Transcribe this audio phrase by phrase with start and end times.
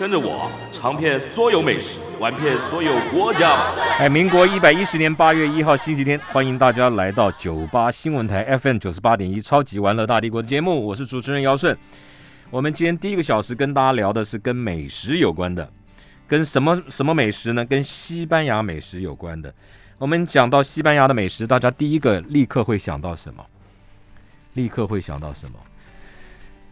[0.00, 3.66] 跟着我尝遍所有美食，玩遍所有国家！
[3.98, 11.76] 哎，民国一百一十年八月一号星期天，欢迎大家来到九八新闻台 FM 九十八点一超级玩乐大帝国的节目，我是主持人姚顺。
[12.48, 15.70] 我们今天第一个小时跟大家聊的是跟美食有关的，
[16.26, 17.62] 跟什么什么美食呢？
[17.66, 19.52] 跟西班牙美食有关的。
[19.98, 23.44] 我们讲到西班牙的美食，大家第一个立刻会想到什么？
[24.54, 25.58] 立刻会想到什么？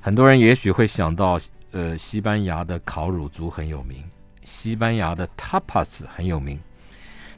[0.01, 1.39] 很多人也许会想到。
[1.71, 4.03] 呃，西班牙的烤乳猪很有名，
[4.45, 6.59] 西班牙的 tapas 很有名，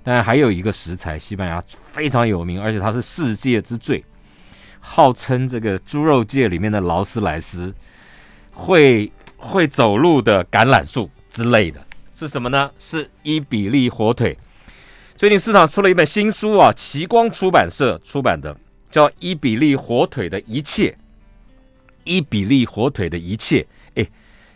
[0.05, 4.05] 但还有一个食材，西班牙非常有名，而且它是世界之最，
[4.79, 7.75] 号称这个猪肉界里面的劳斯莱斯，
[8.53, 12.71] 会会走路的橄榄树之类的，是什么呢？
[12.79, 14.39] 是伊比利火腿。
[15.17, 18.57] 最近市场出了一本新书啊，奇光出版社出版的，
[18.93, 20.93] 叫《伊比利火腿的一切》，
[22.05, 23.67] 伊比利火腿的一切。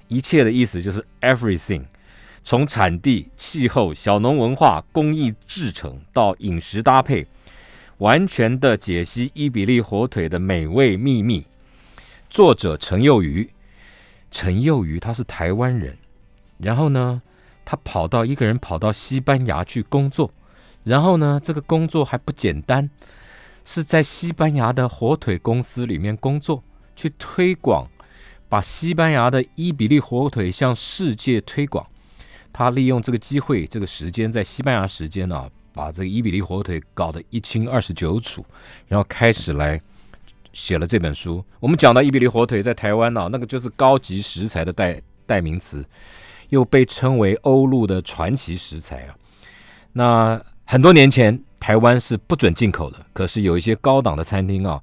[0.08, 1.84] 一切的意思就是 everything，
[2.42, 7.27] 从产地、气候、小农文化、工艺制成到饮食搭配，
[7.98, 11.46] 完全的解析伊比利火腿的美味秘密。
[12.28, 13.48] 作者陈佑瑜，
[14.30, 15.96] 陈佑瑜他是台湾人，
[16.58, 17.22] 然后呢，
[17.64, 20.30] 他跑到一个人跑到西班牙去工作，
[20.83, 22.91] 然后呢，这个工作还不简单，
[23.64, 26.62] 是在西班牙的火腿公司里面工作，
[26.94, 27.89] 去推广。
[28.55, 31.84] 把西班牙的伊比利火腿向世界推广，
[32.52, 38.46] 他利用这个机会、这个时间，在西班牙时间呢，把这个伊比利火腿搞得一清二十九楚，
[38.86, 39.80] 然后开始来
[40.52, 41.45] 写了这本书。
[41.58, 45.84] 我们讲到伊比利火腿在台湾呢，那个就是高级食材的代代名词，
[46.50, 49.17] 又被称为欧陆的传奇食材啊。
[49.95, 54.80] 那很多年前，台湾是不准进口的，可是有一些高档的餐厅啊，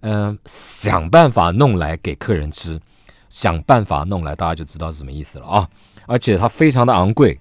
[0.00, 2.80] 嗯，想办法弄来给客人吃。
[3.30, 5.70] 想办法弄来，大家就知道是什么意思了啊！
[6.06, 7.40] 而且它非常的昂贵，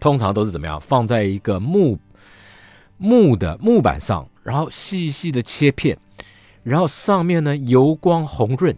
[0.00, 0.78] 通常都是怎么样？
[0.80, 1.98] 放在一个木
[2.96, 5.96] 木的木板上，然后细细的切片，
[6.64, 8.76] 然后上面呢油光红润，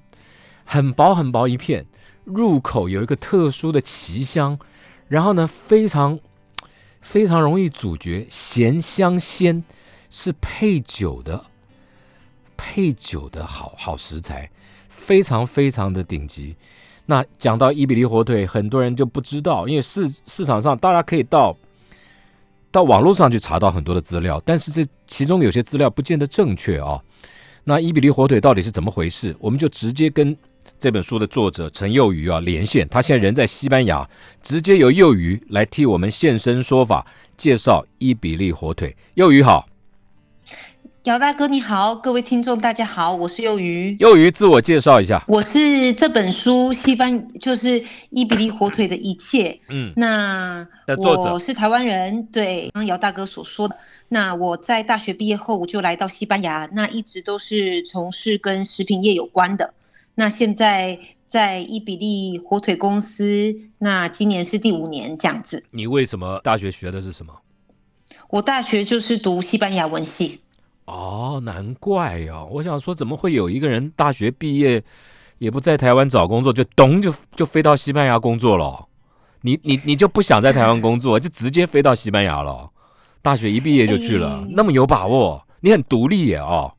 [0.67, 1.87] 很薄很薄一片，
[2.25, 4.59] 入口有一个特殊的奇香，
[5.09, 6.21] 然后呢非常
[7.01, 9.65] 非常容易咀嚼，咸香鲜，
[10.11, 11.47] 是配酒的
[12.59, 14.51] 配酒的好好食材。
[15.01, 16.55] 非常非常的顶级。
[17.07, 21.57] 那讲到伊比利火腿，很多人就不知道，因为市市场上大家可以到
[22.71, 27.01] 到网络上去查到很多的资料，但是这其中有些资料不见得正确啊。
[27.65, 29.35] 那伊比利火腿到底是怎么回事？
[29.41, 30.37] 我们就直接跟
[30.79, 34.09] 这本书的作者陈佑瑜啊连线，他现在人在西班牙，
[34.43, 37.05] 直接由佑瑜来替我们现身说法，
[37.37, 38.95] 介绍伊比利火腿。
[39.15, 39.70] 佑瑜好。
[41.05, 43.97] 姚大哥你好，各位听众大家好，我是幼鱼。
[43.99, 49.59] 幼鱼自我介绍一下，我是这本书西班就是伊比利火腿的一切。
[49.71, 50.67] 嗯，那
[50.99, 53.75] 我是台湾人，对，刚姚大哥所说的。
[54.11, 59.73] 那我在大学毕业后我就来到西班牙，那一直都是从事跟食品业有关的。
[60.17, 65.65] 那现在在伊比利火腿公司，那今年是第五年这样子。
[65.71, 67.33] 你为什么大学学的是什么？
[68.29, 70.41] 我大学就是读西班牙文系。
[70.91, 72.49] 哦，难怪哟！
[72.51, 74.83] 我想说，怎么会有一个人大学毕业
[75.39, 78.87] 也不在台湾找工作，就咚就就飞到西班牙工作了？
[79.43, 82.69] 你你你就不想在台湾工作，就直接飞到西班牙了？
[83.23, 85.47] 大学一毕业就去了，那么有把握？
[85.61, 86.73] 你很独立耶哦。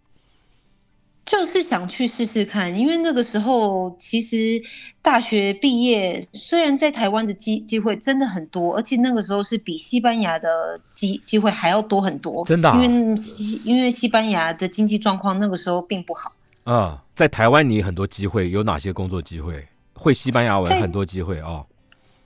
[1.25, 4.61] 就是想去试试看，因为那个时候其实
[5.01, 12.43] 大学毕业，虽然在台湾的机机会真的很多，而且那个时候是比西班牙的机机会还要多很多。
[12.45, 16.33] 真的，因为西因为西班牙的经济状况那个时候并不好。
[16.65, 19.65] 嗯，在台湾你很多机会，有哪些工作机会？
[19.93, 21.65] 会西班牙文很多机会哦。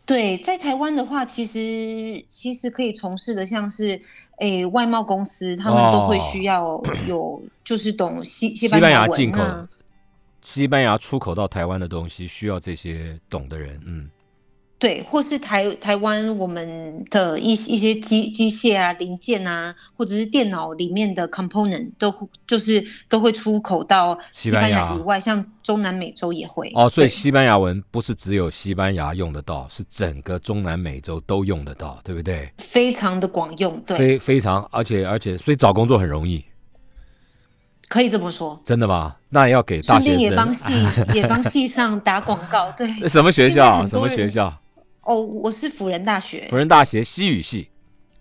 [0.05, 3.99] 对，在台湾的话，其实其实可以从事的，像是
[4.37, 9.41] 诶外贸公司，他们都会需要 有，就是懂西西班牙进口、
[10.43, 13.81] 西班牙出口到台湾的东西，需要这些懂的人。
[13.85, 14.07] 嗯，
[14.77, 22.13] 对，或是台台湾我们的一一些机机械啊零件啊，或者是电脑里面的 component 都
[22.45, 26.69] 就是都会出口到西班牙以外，像中南美洲也会。
[26.75, 32.51] 哦，所以西班牙文不是只有西班牙用得到，是整个中南美洲都用得到，对不对？
[32.57, 36.43] 非常的广用，对，非非常，而且而且，所以找工作很容易。
[37.87, 39.15] 可以这么说，真的吗？
[39.29, 40.73] 那要给大学生也帮系
[41.13, 43.07] 也帮系上打广告，对。
[43.07, 43.85] 什么学校？
[43.85, 44.53] 什么学校？
[45.05, 46.47] 哦，我是辅仁大学。
[46.49, 47.69] 辅仁大学西语系，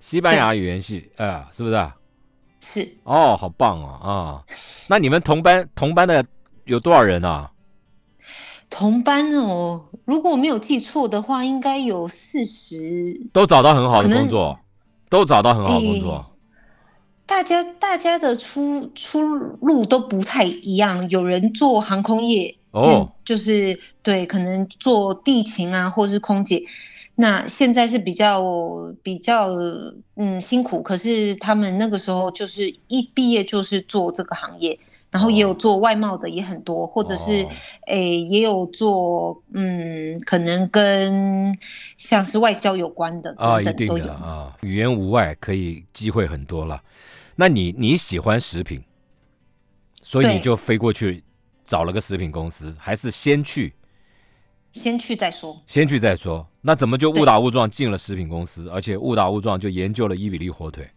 [0.01, 1.93] 西班牙语言系，哎，是不是？
[2.61, 2.89] 是。
[3.05, 4.45] 哦，好棒哦啊！
[4.87, 6.23] 那你们同班同班的
[6.65, 7.51] 有多少人啊？
[8.69, 13.19] 同班哦，如果我没有记错的话，应该有四十。
[13.33, 14.59] 都找到很好的工作，
[15.09, 16.33] 都找到很好的工作。
[17.25, 26.63] 大家大家的出出路都不太一样，有人做航空业，哦，就是对，可能做地勤啊，或是空姐。
[27.17, 28.43] 那现在是比较
[29.03, 29.49] 比较
[30.17, 34.77] 嗯辛苦，可是他们那个时候就是一毕业就是做这个行业，
[35.13, 37.47] 然后也有做外贸的也很多，或者是
[37.87, 41.57] 诶也有做嗯可能跟
[41.97, 46.83] 像是外交有关的啊，一定的啊，语言无外可以机会很多了。
[47.37, 48.83] 那你你喜欢食品，
[50.03, 51.24] 所以你就飞过去
[51.65, 53.73] 找了个食品公司，还是先去？
[54.73, 55.61] 先去再说。
[55.67, 56.47] 先去再说。
[56.61, 60.89] 那怎么就误打误撞进了食品公司，而且误打误撞就研究了伊比利火腿？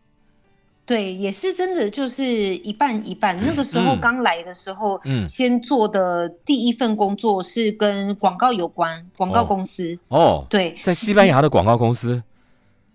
[0.86, 3.36] 对，也是真的，就是一半一半。
[3.46, 9.98] 那个时候刚来的时候，嗯，先做的第一份工作是跟广告有关，广告公司。
[10.08, 12.24] 哦，对，在西班牙的广告公司。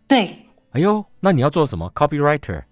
[0.09, 0.39] 对。
[0.71, 2.63] 哎呦，那你要做什么？Copywriter。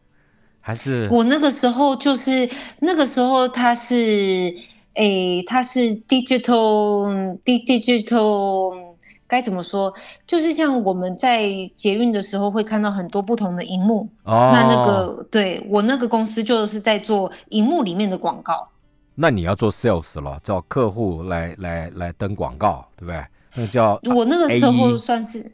[0.63, 2.49] 还是我那个时候就是
[2.81, 4.55] 那个时候，他是
[5.01, 8.95] 诶，它是 digital digital
[9.27, 9.95] 该怎么说？
[10.27, 14.07] 就是像我们在捷运的时候会看到很多不同的荧幕。
[14.25, 18.69] 哦，那那个对我那个公司就是在做荧幕里面的广告。
[19.15, 23.25] 那你要做 sales 了，叫客户来来来登广告，对不对？
[23.55, 25.51] 那叫我那个时候算是。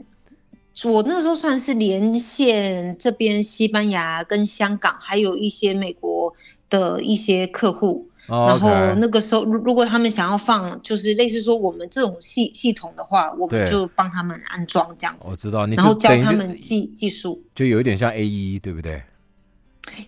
[0.85, 6.35] 我那时候算是连线这边西班牙跟香港，还有一些美国
[6.69, 8.09] 的一些客户。
[8.27, 15.29] 然后那个时候，如如果他们想要放，就是类似说我们这种系系统的话，我们就帮他们安装这样子。
[15.31, 19.03] 我知道，然后教他们技技术，就有一点像 A E，对不对？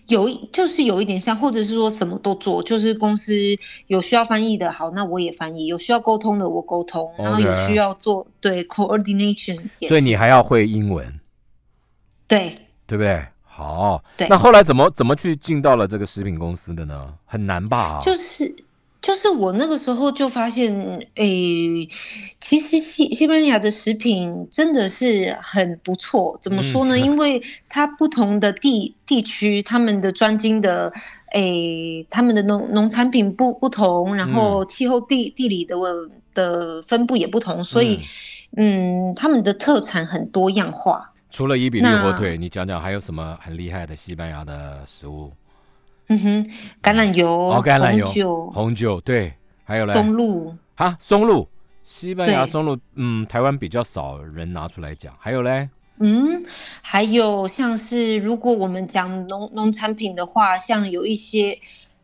[0.07, 3.33] 有就是有一点像，或者是说什么都做，就是公司
[3.87, 7.09] 有需要翻译的，好，那我也翻译；有需要沟通的，我沟通。
[7.17, 9.57] 然后有需要做对 coordination，
[9.87, 11.19] 所以你还要会英文，
[12.27, 13.25] 对对不对？
[13.59, 17.13] 好，那后来怎么怎么去进到了这个食品公司的呢？
[17.25, 17.99] 很难吧？
[18.01, 18.55] 就是。
[19.01, 20.69] 就是我那个时候就发现，
[21.15, 21.87] 诶，
[22.41, 26.37] 其实西西班牙的食品真的是很不错。
[26.41, 26.99] 怎么说呢？
[26.99, 30.91] 因为它不同的地地区，他们的专精的，
[31.31, 35.75] 诶，他们的农农产品不不同，然后气候地地理的
[36.33, 38.01] 的分布也不同，所以，
[38.57, 41.13] 嗯，他们的特产很多样化。
[41.29, 45.31] 除了伊比利火腿，你讲讲还有什么很厉害的西班牙的食物？
[46.07, 46.43] 嗯哼，
[46.81, 49.33] 橄榄油，哦，橄榄油，红酒，红酒，对，
[49.63, 51.47] 还有嘞，松露，哈，松露，
[51.85, 56.43] 西班牙松露，嗯，台湾比较少人拿出来讲，还有嘞，嗯，
[56.81, 61.59] 还有像是如果我们讲农农产品的话，像有一些。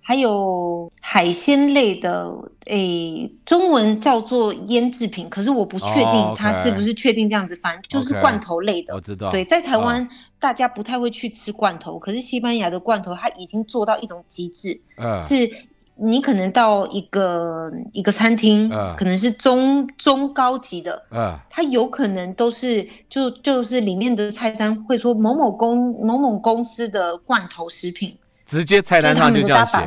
[0.07, 2.31] 还有海鲜类的，
[2.65, 8.93] 诶，中文叫做腌制品，可是我不确定它是不是确定这样子翻，就是罐头类的。
[8.93, 9.31] 我知道。
[9.31, 10.07] 对，在台湾
[10.39, 14.79] 大家不太会去吃罐头，可是西班牙的罐头它已经做到一种极致，
[15.19, 15.49] 是
[15.95, 21.01] 你可能到一个一个餐厅，可能是中中高级的，
[21.49, 28.15] 它有可能都是就就是里面的菜单会说某某公某某公司的罐头食品。
[28.45, 29.79] 直接菜单上就这样写，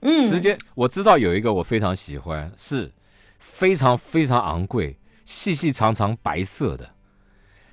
[0.00, 2.90] 嗯，直接我知道有一个我非常喜欢，是
[3.38, 6.88] 非常非常昂贵，细细长长白色的，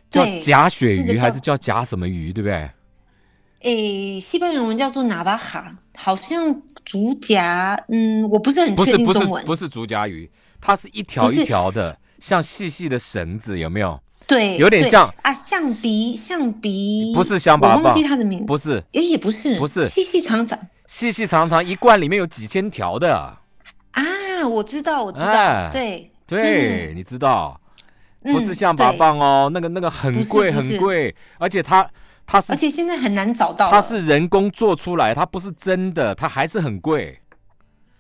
[0.10, 2.70] 叫假鳕鱼还是叫假什么鱼，对不对？
[3.62, 10.30] 诶，西班牙文叫做拿巴哈，好像竹夹，嗯，我不是很确定中文，不是竹夹鱼，
[10.62, 14.00] 它是一条一条的，像细细的绳子，有没有？
[14.28, 23.38] 对，有点像啊，象鼻，象鼻，不是象拔蚌，忘记它的名字，不是，哎，也不是，不是，细细长长，细细长长，一罐里面有几千条的。
[23.92, 27.60] 啊，我知道，我知道，对，对，你知道，
[28.22, 31.88] 不是象拔蚌哦，那个那个很贵很贵，而且它
[32.28, 37.20] 它是，而且现在很难找到，它是人工做出来，它不是真的，它还是很贵，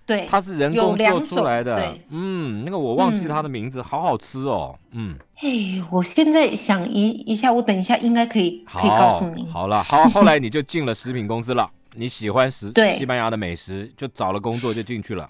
[0.06, 1.96] 对，它是人工做出来的。
[2.10, 4.77] 嗯，那个我忘记它的名字，好好吃哦。
[4.92, 9.48] 嗯，哎，我现在想一一下，我等一下应该可以可以告诉你。
[9.50, 11.70] 好了，好，后来你就进了食品公司了。
[11.96, 15.30] 你喜欢食西班牙的美食，就找了工作就进去了。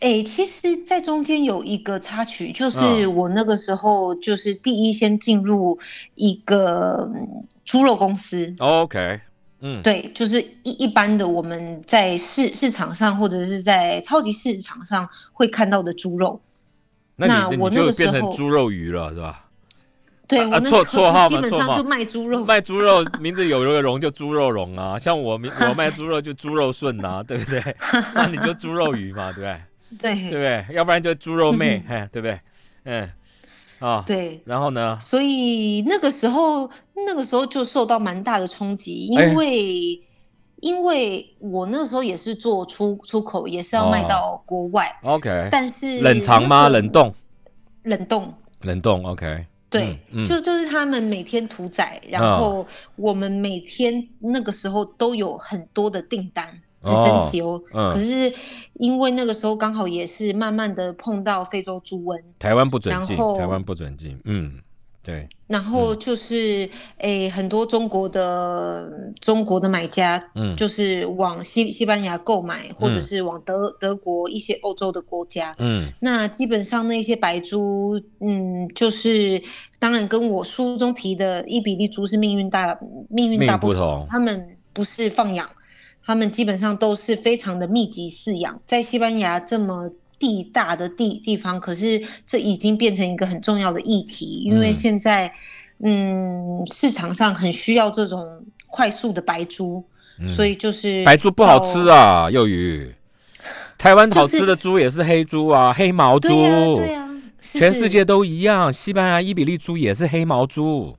[0.00, 5.78] 哎，其实，在中间有一个插曲，就是我那个时候就是第一先进入
[6.14, 7.10] 一个
[7.64, 8.54] 猪肉公司。
[8.58, 9.20] OK。
[9.62, 16.40] 嗯，对，就是一一般的我们在市市场上或者是在超级市场上会看到的猪肉。
[17.16, 19.49] 那我那个时候变成猪肉鱼了，是吧？
[20.30, 27.62] 对，我错错号基本上就卖猪肉，卖猪肉名字有一个荣就猪肉荣啊，像我名我卖猪肉就猪肉顺呐，对不对？
[28.14, 29.60] 那你就猪肉鱼嘛，对不对？
[30.00, 30.64] 对，对不对？
[30.76, 31.82] 要不然就猪肉妹，
[32.12, 32.40] 对不对？
[32.84, 33.10] 嗯。
[33.80, 34.98] 啊，对，然后呢？
[35.02, 36.68] 所以那个时候，
[37.06, 39.98] 那个时候就受到蛮大的冲击，因为
[40.56, 44.86] 因为我那时候也是做出出口，也是要卖到国外。
[45.02, 46.68] OK，但是冷藏吗？
[46.68, 47.14] 冷冻？
[47.84, 48.34] 冷冻？
[48.60, 56.60] 冷冻？OK，对，就就是他们每天屠宰，然后我们每天那个时候都有很多的订单。
[56.82, 58.32] 很神奇哦，可是
[58.72, 64.58] 因为那个时候刚好也是慢慢的碰到非洲猪瘟，台湾不准进，台湾不准进，嗯，
[65.02, 65.28] 对。
[65.46, 79.42] 然后就是诶，很多中国的中国的买家，嗯，就是往西西班牙购买，或者是往德德国一些欧洲的国家，嗯，那基本上那些白猪，嗯，就是
[79.78, 82.78] 当然跟我书中提的伊比利猪是命运大
[83.08, 85.48] 命运大不同，他们不是放养。
[86.02, 89.88] 他们基本上都是非常的密集饲养，在西班牙这么
[90.20, 95.32] 地大的地地方，可是这已经变成一个很重要的议题，因为现在，
[95.82, 99.82] 嗯，市场上很需要这种快速的白猪，
[100.36, 102.94] 所以就是白猪不好吃啊，幼鱼。
[103.78, 106.28] 台湾好吃的猪也是黑猪啊，黑毛猪，
[106.76, 107.08] 对啊，
[107.40, 110.94] 全世界都一样，西班牙伊比利猪也是黑毛猪，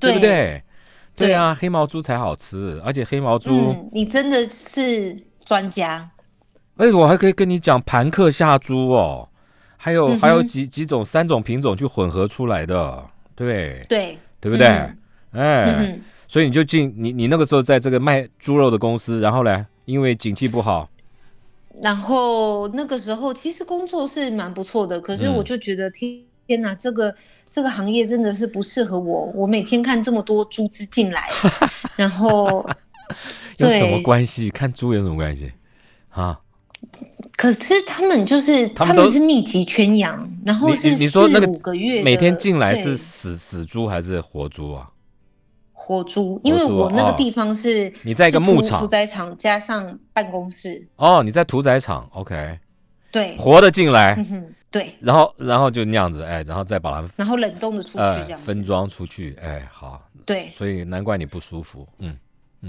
[0.00, 0.60] 对不对？
[1.14, 6.10] 对啊，黑毛猪才好吃，而且黑毛猪，你真的是专家。
[6.76, 9.28] 哎，我还可以跟你讲盘克下猪哦，
[9.76, 13.04] 还有还有几几种三种品种去混合出来的，
[13.34, 14.66] 对对对不对？
[15.32, 20.88] 哎，所以你就进你你那个时候在这个卖猪肉的公司，然后呢，因为景气不好，
[21.80, 27.14] 然后那个时候其实工作是蛮不错的，可是我就觉得天天哪，这个。
[27.48, 29.32] 这个行业真的是不适合我。
[29.34, 31.26] 我每天看这么多猪只进来，
[31.96, 32.68] 然后
[33.56, 34.50] 有什么关系？
[34.50, 35.50] 看猪有什么关系
[36.10, 36.38] 啊？
[37.36, 44.90] 可是他们就是他们是密集圈养，然后是你说那个五个月每天进来是死死猪还是活猪啊？
[45.72, 50.84] 活猪，因为我那个地方是你在一个牧场、屠宰场加上办公室。
[50.96, 52.58] 哦，你在屠宰场，OK？
[53.12, 54.18] 对，活的进来。
[54.68, 62.18] 对，然后然后就那样子，哎，然后再把它，然后冷冻的出去，这样分装出去，哎，好，对，所以难怪你不舒服，嗯嗯，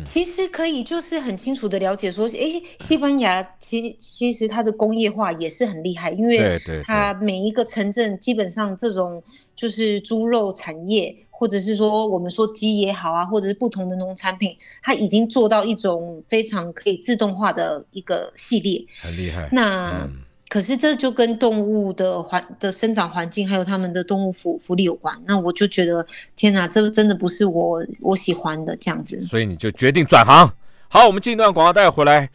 [0.06, 9.22] 其实可以就是很清楚的了解说，哎，西班牙其其实它的工业化也是很厉害，因为它每一个城镇基本上这种
[9.56, 20.10] 就是猪肉产业，或者是说我们说鸡也好啊，或者是不同的农产品，它已经做到一种非常可以自动化的一个系列，很厉害，那。
[20.50, 25.14] 可是这就跟动物的环的生长环境，还有他们的动物福福利有关。
[25.26, 26.06] 那我就觉得，
[26.38, 29.26] 天哪，这真的不是我我喜欢的这样子。
[29.26, 30.50] 所以你就决定转行。
[30.88, 32.30] 好，我们进一段广告带回来。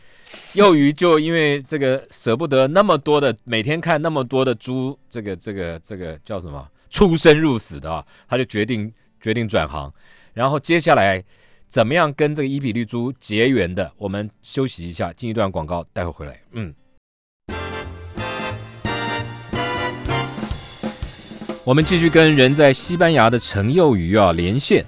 [0.53, 9.93] 幼鱼就因为这个舍不得那么多的每天看那么多的猪，这个这个这个叫什么出生入死的啊，他就决定决定转行。
[10.35, 11.23] 然后接下来
[11.67, 13.91] 怎么样跟这个伊比利猪结缘的？
[13.97, 16.39] 我们休息一下，进一段广告带回来。
[16.53, 16.75] 嗯。
[21.65, 24.85] 我们继续跟人在西班牙的陈幼瑜啊连线，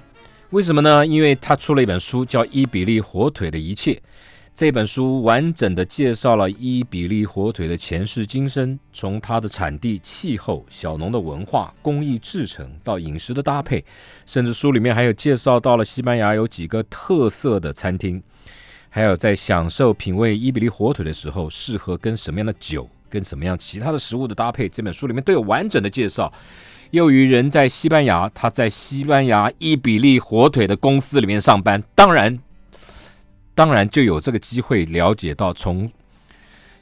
[0.50, 1.06] 为什么呢？
[1.06, 3.92] 因为他出了一本书，叫《伊比利火腿的一切》。
[4.56, 13.84] 这本书完整的介绍了伊比利火腿的前世今生，从它的产地、气候、小农的文化、工艺制成到饮食的搭配，
[14.26, 18.20] 甚至书里面还有介绍到了西班牙有几个特色的餐厅，
[18.90, 22.88] 还有在享受品味伊比利火腿的时候，适合跟什么样的酒。
[23.14, 26.32] 跟什么样其他的食物的搭配，这本书里面都有完整的介绍。
[26.90, 32.36] 由于人在西班牙，他在西班牙伊比利火腿的公司里面上班，当然，
[33.54, 35.88] 当然就有这个机会了解到从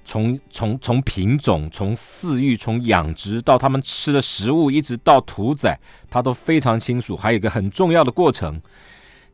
[0.05, 5.79] 从从从品种、从饲育、从养殖到他们吃的食物，一直到屠宰，
[6.11, 7.15] 他都非常清楚。
[7.15, 8.59] 还有一个很重要的过程，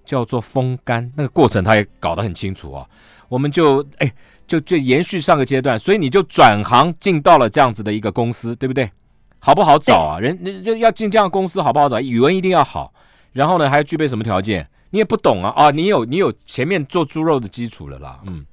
[0.04, 2.84] 叫做风干，那个过程他也搞得很清楚啊。
[3.28, 4.10] 我们就哎，
[4.48, 8.90] 就就延续上个阶段，所以你就转行进到了这样子的一个公司，对不对？
[9.38, 10.18] 好不好找啊？
[10.18, 12.00] 人人就要进这样公司，好不好找？
[12.00, 12.92] 语文一定要好，
[13.32, 14.68] 然后呢，还要具备什么条件？
[14.90, 15.70] 你也不懂啊啊！
[15.70, 18.44] 你有你有前面做猪肉的基础了啦，嗯，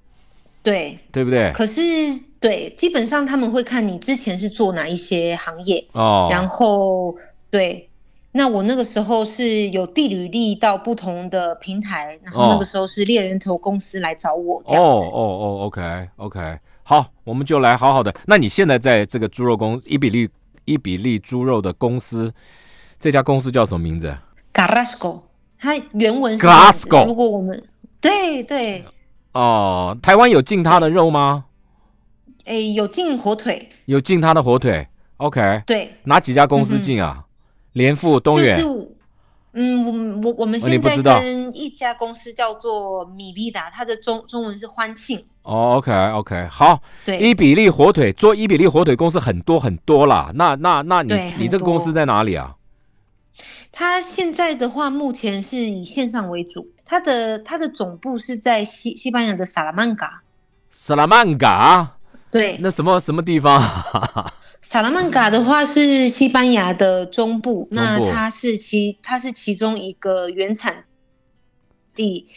[0.62, 1.52] 对对不对？
[1.54, 1.82] 可是
[2.42, 7.16] 对，基本上他们会看你之前是做哪一些行业哦，然后
[7.50, 7.90] 对，
[8.38, 14.90] 那我那个时候是有地履历到不同的平台，然后那个时候是猎人头公司来找我，这样子。
[14.90, 18.14] 哦哦哦，OK OK，好，我们就来好好的。
[18.26, 20.30] 那你现在在这个猪肉公伊比利
[20.66, 22.34] 伊比利猪肉的公司，
[23.00, 24.14] 这家公司叫什么名字
[24.54, 25.22] ？Garasco。
[25.58, 27.06] 它原文是 Glasgow。
[27.06, 27.64] 如果我们
[28.02, 28.84] 对对
[29.32, 31.46] 哦，台湾有进它的肉吗？
[32.44, 34.86] 诶，有进火腿，有进它的火腿。
[35.18, 37.24] OK，对，哪几家公司进啊？
[37.76, 38.60] 联富、东远。
[39.58, 45.26] 嗯，我我我们现在跟一家公司叫做米必达，它的中中文是欢庆。
[45.44, 46.82] 哦，OK OK，好。
[47.06, 50.32] 对，伊比利火腿做伊比利火腿公司很多很多啦。
[50.36, 52.56] 那那那你你这个公司在哪里啊？
[53.72, 56.72] 它现在的话，目前是以线上为主。
[56.86, 60.22] 它的它的总部是在西西班牙的萨拉曼嘎。
[60.70, 61.98] 萨拉曼嘎？
[62.30, 62.58] 对。
[62.60, 63.62] 那什么什么地方？
[64.66, 67.68] 萨拉曼卡的话是西班牙的中部。
[67.70, 70.86] 那它是其它是其中一个原产
[71.94, 72.28] 地，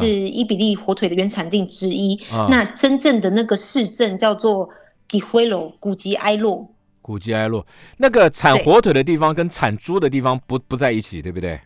[0.00, 2.18] 是伊比利火腿的原产地之一。
[2.48, 4.66] 那真正的那个市镇叫做
[5.06, 6.74] 吉灰罗古吉埃洛。
[7.02, 7.66] 古吉埃洛
[7.98, 11.60] 那个产火腿的地方跟产猪的地方不不在一起，对不对？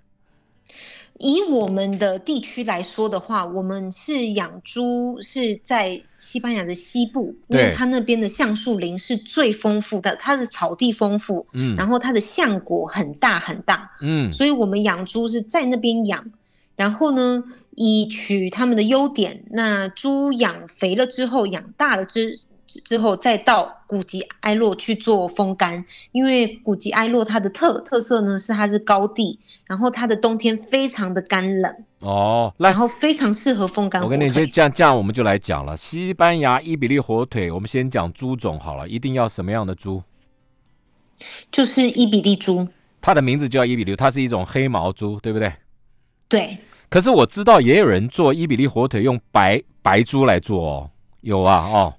[1.18, 16.24] 以我们的地区来说的话，我们是养猪是在西班牙的西部，因为它那边的橡树林是最丰富的，它的草地丰富，嗯，然后它的橡果很大很大，嗯，所以我们养猪是在那边养，
[16.76, 17.42] 然后呢，
[17.74, 22.38] 以取他们的优点，那猪养肥了之后，养大了之。
[22.84, 25.82] 之后再到古吉埃洛去做风干，
[26.12, 34.02] 因为古吉埃洛它的特特色呢是它是高地，然后它的冬天非常的干冷哦，然后非常适合风干。
[34.02, 35.76] 我跟你就这样这样，我们就来讲了。
[35.76, 40.02] 西班牙伊比利火腿，我们先讲猪种好了，一定要什么样的猪？
[41.50, 42.68] 就是伊比利猪，
[43.00, 45.52] 它的名字叫伊比利，它是一种黑毛猪，对不对？
[46.28, 46.58] 对。
[46.90, 50.90] 可是我知道也有人做伊比利火腿用白白猪来做哦，
[51.22, 51.94] 有啊哦。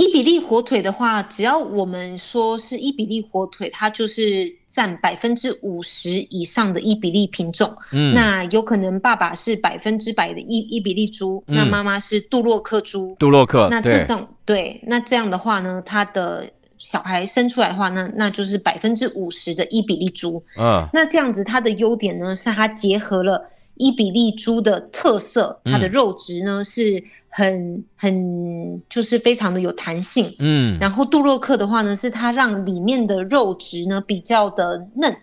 [0.00, 7.70] 伊比利火腿的话，只要我们说是伊比利火腿，它就是占百分之五十以上的伊比利品种。
[7.92, 13.14] 嗯，那有可能爸爸是百分之百的伊伊比利猪，那妈妈是杜洛克猪。
[13.18, 20.42] 杜洛克，那这种对，那这样的话呢，它的小孩生出来的话，那那就是百分之五十的伊比利猪。
[20.58, 23.50] 嗯，那这样子它的优点呢，是它结合了。
[23.80, 35.16] 伊比利猪的特色，它的肉质呢是很很就是非常的有弹性，嗯，然后杜洛克的话呢，是它让里面的肉质呢比较的嫩，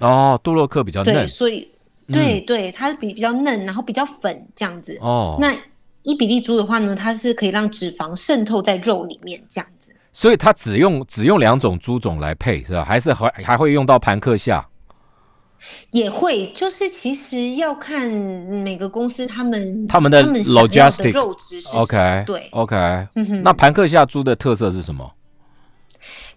[0.00, 1.66] 哦，杜洛克比较嫩，对，所以
[2.08, 5.56] 对对，它比比较嫩，然后比较粉这样子，哦，那
[6.02, 12.84] 伊比利猪的话呢，它是可以让脂肪渗透在肉里面这样子，所以它只用只用两种猪种来配是吧？
[12.84, 14.62] 还是还还会用到盘克夏？
[15.90, 22.76] 也会，就是其实要看每个公司他们他们的 logistic 肉质，OK，对，OK，
[23.42, 25.10] 那盘克夏猪的特色是什么？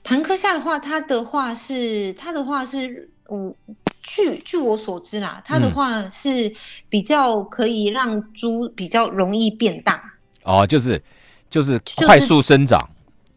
[0.04, 3.54] 盘克夏的话，它的话是它的话是，嗯，
[4.02, 6.54] 据据我所知啦，它的话是
[6.88, 10.02] 比较可以让猪比较容易变大。
[10.44, 11.02] 哦，就是
[11.50, 12.80] 就是快速生长，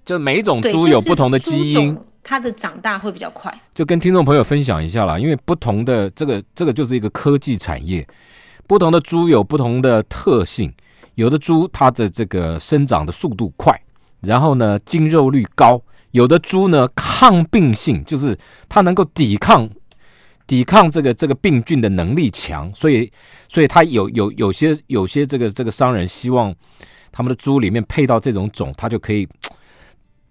[0.05, 1.99] 就每一种猪有不同的基因。
[2.23, 5.19] 它的长大会比较快，就跟听众朋友分享一下啦。
[5.19, 8.07] 因为不同的这个这个就是一个科技产业，
[8.67, 10.73] 不同的猪有不同的特性。
[11.15, 13.79] 有的猪它的这个生长的速度快，
[14.21, 15.79] 然后呢精肉率高；
[16.13, 19.69] 有的猪呢抗病性，就是它能够抵抗
[20.47, 22.73] 抵抗这个这个病菌的能力强。
[22.73, 23.11] 所以
[23.49, 26.55] 所以它有有有些有些这个这个商人希望
[27.11, 29.29] 他们的猪里面配到这种种，它就可以。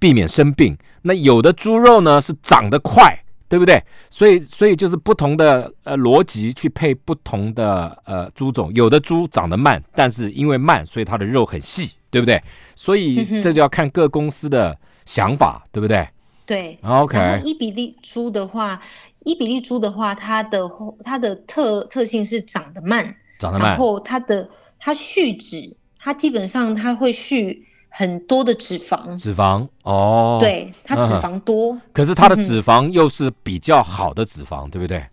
[0.02, 3.82] 避免生病，那有的猪肉呢是长得快，对不对？
[4.10, 8.72] 所以，所以就是不同的呃逻辑去配不同的呃猪种。
[8.76, 12.42] 有的猪长得慢，但是因为慢，所以它的肉很细，对不对？
[12.76, 16.08] 所以这就要看各公司的想法，对不对？
[16.46, 17.42] 对，OK。
[17.44, 18.82] 伊比利猪的话，
[19.24, 20.70] 伊比利猪的话，它的
[21.04, 27.66] 它的特特性是长得慢，长得慢，然后它的它蓄脂，它基本上它会蓄。
[27.90, 35.04] 很多的脂肪，脂肪哦，对，它脂肪多，可是它的脂肪又是比较好的脂肪，对不对？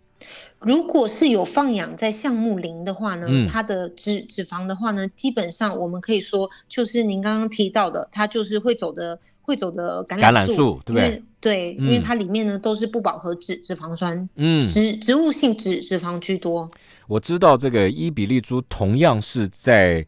[0.60, 11.22] 如果是有放养在橡木林的话呢，它的脂脂肪的话呢，基本上我们可以说就是您刚刚提到的，它就是会走的会走的橄榄树，对不对？
[11.40, 16.68] 对，因为它里面呢都是不饱和脂脂肪酸，嗯，植植物性脂脂肪居多。
[17.06, 20.04] 我知道这个伊比利猪同样是在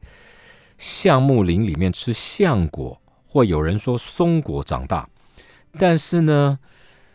[0.79, 5.09] 橡木林里面吃橡果，或有人说松果长大，
[5.79, 6.59] 但是呢。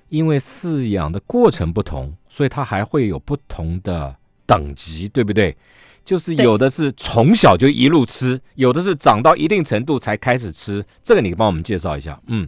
[0.09, 5.57] 因为饲养的过程不同，所以它还会有不同的等级，对不对？
[6.05, 10.85] 就是有的是从小就一路吃，有的是长到一定程度才开始吃。
[11.01, 12.21] 这个你帮我们介绍一下。
[12.27, 12.47] 嗯，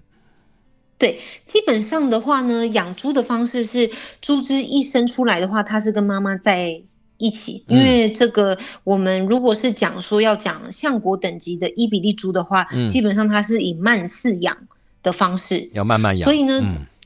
[0.99, 3.89] 对，基本上的话呢，养猪的方式是
[4.21, 6.83] 猪只一生出来的话，它是跟妈妈在
[7.17, 7.63] 一起。
[7.67, 14.57] 因为这个，我们如果是讲说要讲相国等级的伊比利猪的话，基本上它是以慢饲养
[15.01, 16.23] 的方式，要慢慢养。
[16.23, 16.61] 所以呢。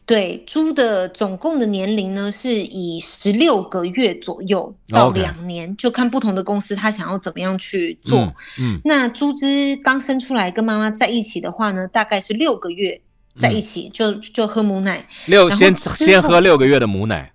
[0.10, 8.34] 对猪的总共的年龄呢，是以十六个月左右到两年，就看不同的公司他想要怎么样去做。
[8.58, 13.00] 嗯，那猪只刚生出来跟妈妈在一起的话呢，大概是六个月
[13.38, 15.08] 在一起就就喝母奶。
[15.28, 17.32] 六先先喝六个月的母奶。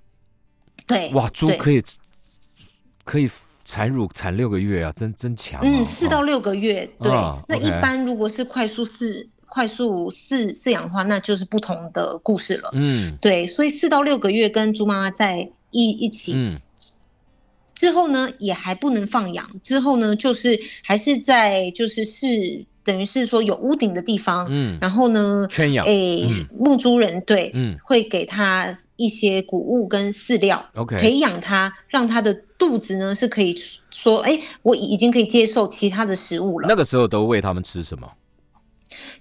[0.85, 1.81] 对，哇，猪可以
[3.05, 3.31] 可以
[3.65, 5.61] 产乳产六个月啊，真真强。
[5.63, 6.85] 嗯，四到六个月。
[7.01, 7.13] 对，
[7.47, 9.29] 那一般如果是快速饲。
[9.47, 12.71] 快速饲饲养的话，那就是不同的故事了。
[12.73, 16.61] 嗯，对，所以四到六个月跟猪妈妈在一一起，嗯，
[17.73, 33.57] 之后呢也还不能放养，之后呢就是还是在就是是等于是说有屋顶的地方，嗯，然后呢圈养，诶，牧猪人对，嗯，会给他一些谷物跟饲料，OK，培养他，让他的肚子呢是可以
[33.91, 36.69] 说，哎，我已经可以接受其他的食物了。
[36.69, 38.07] 那个时候都喂他们吃什么？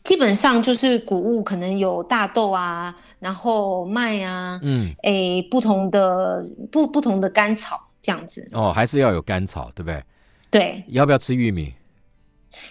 [0.04, 8.48] 基本上就是谷物，可能有大豆啊，然后麦啊，嗯，诶，不同的不不同的甘草这样子。
[8.52, 10.04] 哦，还是要有甘草，对不对？
[10.52, 10.84] 对。
[10.90, 11.74] 要不要吃玉米？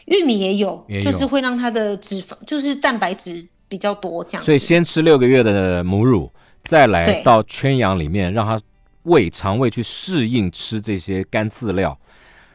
[0.06, 4.44] 玉米也有，就是会让它的脂肪，就是蛋白质比较多这样。
[4.44, 6.30] 所以先吃六个月的母乳，
[6.62, 8.60] 再来到圈养里面，让它
[9.04, 11.98] 胃肠胃去适应吃这些干饲料。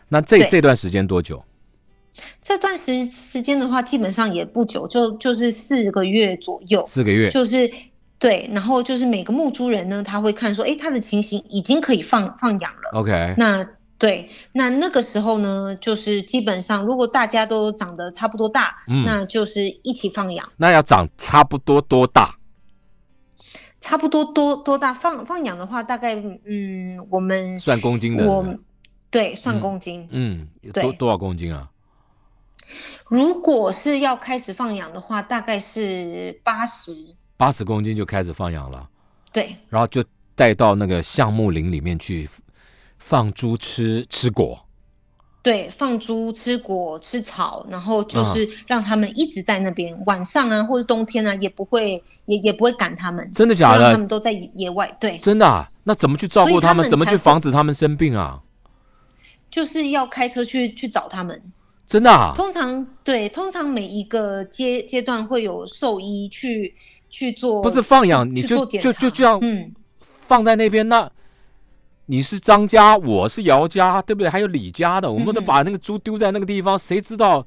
[0.10, 1.44] 那这这段时间多久？
[2.42, 6.84] 这段时时间的话，基本上也不久，就就是四个月左右。
[6.88, 7.70] 四个月，就是
[8.18, 12.90] 对，然后就是每个牧猪人呢，他会看说，哎，他的情形已经可以放放养了。
[12.94, 13.64] OK，那
[13.98, 20.48] 对，那那个时候呢，就是基本上如果大家都长得差不多大，那就是一起放养。
[20.58, 22.38] 那要长差不多多大？
[23.82, 24.94] 差不多多多大？
[24.94, 28.46] 放放养的话，大概嗯，我们算公斤的，我
[29.10, 31.70] 对算公斤，嗯，多多少公斤啊？
[33.08, 36.92] 如果是要开始放养的话，大概是八十
[37.38, 38.90] 八十公斤就开始放养了。
[39.32, 40.04] 对，然后就
[40.36, 42.30] 带到那个橡木林里面去
[43.08, 44.60] 放猪吃吃果。
[45.42, 53.32] 对，放猪吃果吃草，然后就是让他们一直在那边，晚上啊或者冬天啊也不会也也不会赶他们。
[53.32, 53.94] 真的假的？
[53.94, 54.94] 他们都在野外。
[55.00, 55.48] 对，真的？
[55.48, 55.72] 啊？
[55.86, 56.90] 那怎么去照顾他们？
[56.90, 58.42] 怎么去防止他们生病啊？
[59.50, 61.42] 就是要开车去去找他们。
[61.86, 62.34] 真的啊？
[62.36, 66.76] 通常对，通常每一个阶阶段会有兽医去
[67.10, 70.86] 去做，不是放养，你就就就这样，嗯，放在那边。
[70.90, 71.10] 那
[72.10, 74.30] 你是张家，我是姚家，对不对？
[74.30, 77.46] 还有李家的，我们都把那个猪丢在那个地方，谁知道？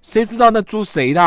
[0.00, 1.22] 谁知道那猪谁的？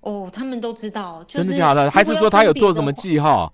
[0.00, 1.90] 哦，他们都知道，真的假的？
[1.90, 3.52] 还是说他有做什么记号？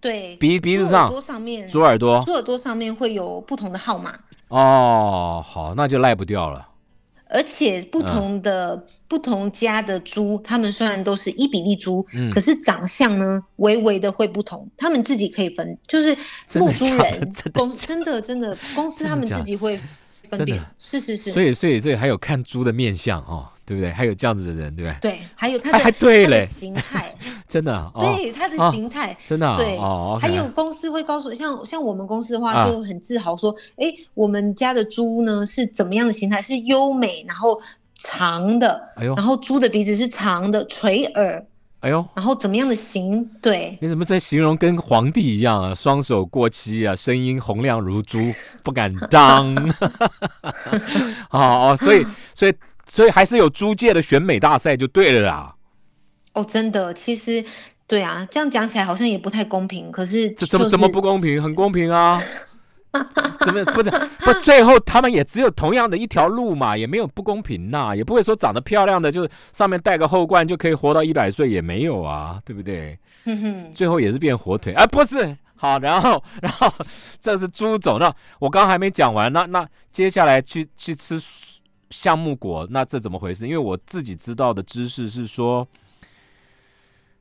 [0.00, 4.14] 对，鼻鼻子上、上面、猪耳朵、猪耳朵上面会有不同的号码。
[4.48, 6.68] 哦，好，那就赖不掉了。
[7.32, 14.68] 而且不同的不同家的猪，他们虽然都是伊比利猪，可是长相呢，微微的会不同。
[14.76, 16.16] 他们自己可以分，就是
[16.54, 19.80] 牧猪人公真的真的公司他们自己会
[20.36, 20.62] 分辨。
[20.76, 21.30] 是是是。
[21.30, 23.48] 所以所以这还有看猪的面相哦。
[23.64, 23.92] 对不对？
[23.92, 25.12] 还有这样子的人，对不对？
[25.12, 27.14] 对，还有他的还对嘞形态，
[27.46, 27.90] 真的。
[27.94, 29.56] 对他的形态，真的。
[29.56, 36.42] 对哦，还有公司会告诉，像像我们公司的话，就很自豪说，哎，我们家的猪呢是怎么样的形态？
[36.42, 37.58] 是优美，然后
[37.96, 41.46] 长的，哎呦，然后猪的鼻子是长的，垂耳。
[41.82, 43.28] 哎呦，然后怎么样的形？
[43.42, 45.74] 对，你怎么在形容跟皇帝一样啊？
[45.74, 49.52] 双手过膝啊，声音洪亮如珠，不敢当。
[51.30, 52.54] 哦哦，所以所以
[52.86, 55.54] 所以还是有租界的选美大赛就对了啦。
[56.34, 57.44] 哦，真的，其实
[57.88, 59.90] 对啊，这样讲起来好像也不太公平。
[59.90, 61.42] 可是这怎么怎么不公平？
[61.42, 62.22] 很公平啊。
[63.40, 64.32] 怎么不是不？
[64.42, 72.98] 最后他们也只有同样的一条路嘛，也没有不公平呐，也不会说长得漂亮的就上面戴个后冠就可以活到一百岁，也没有啊，对不对？
[73.74, 76.72] 最后也是变火腿啊，不是好，然后 然后
[77.20, 81.18] 这是猪走，那我刚刚还没讲完，那那接下来去去吃
[81.90, 83.46] 橡木果，那这怎么回事？
[83.46, 85.66] 因为我自己知道的知识是说，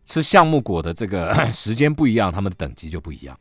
[0.05, 3.37] 吃橡木果的这个 时间不一样，他们的等级就不一样。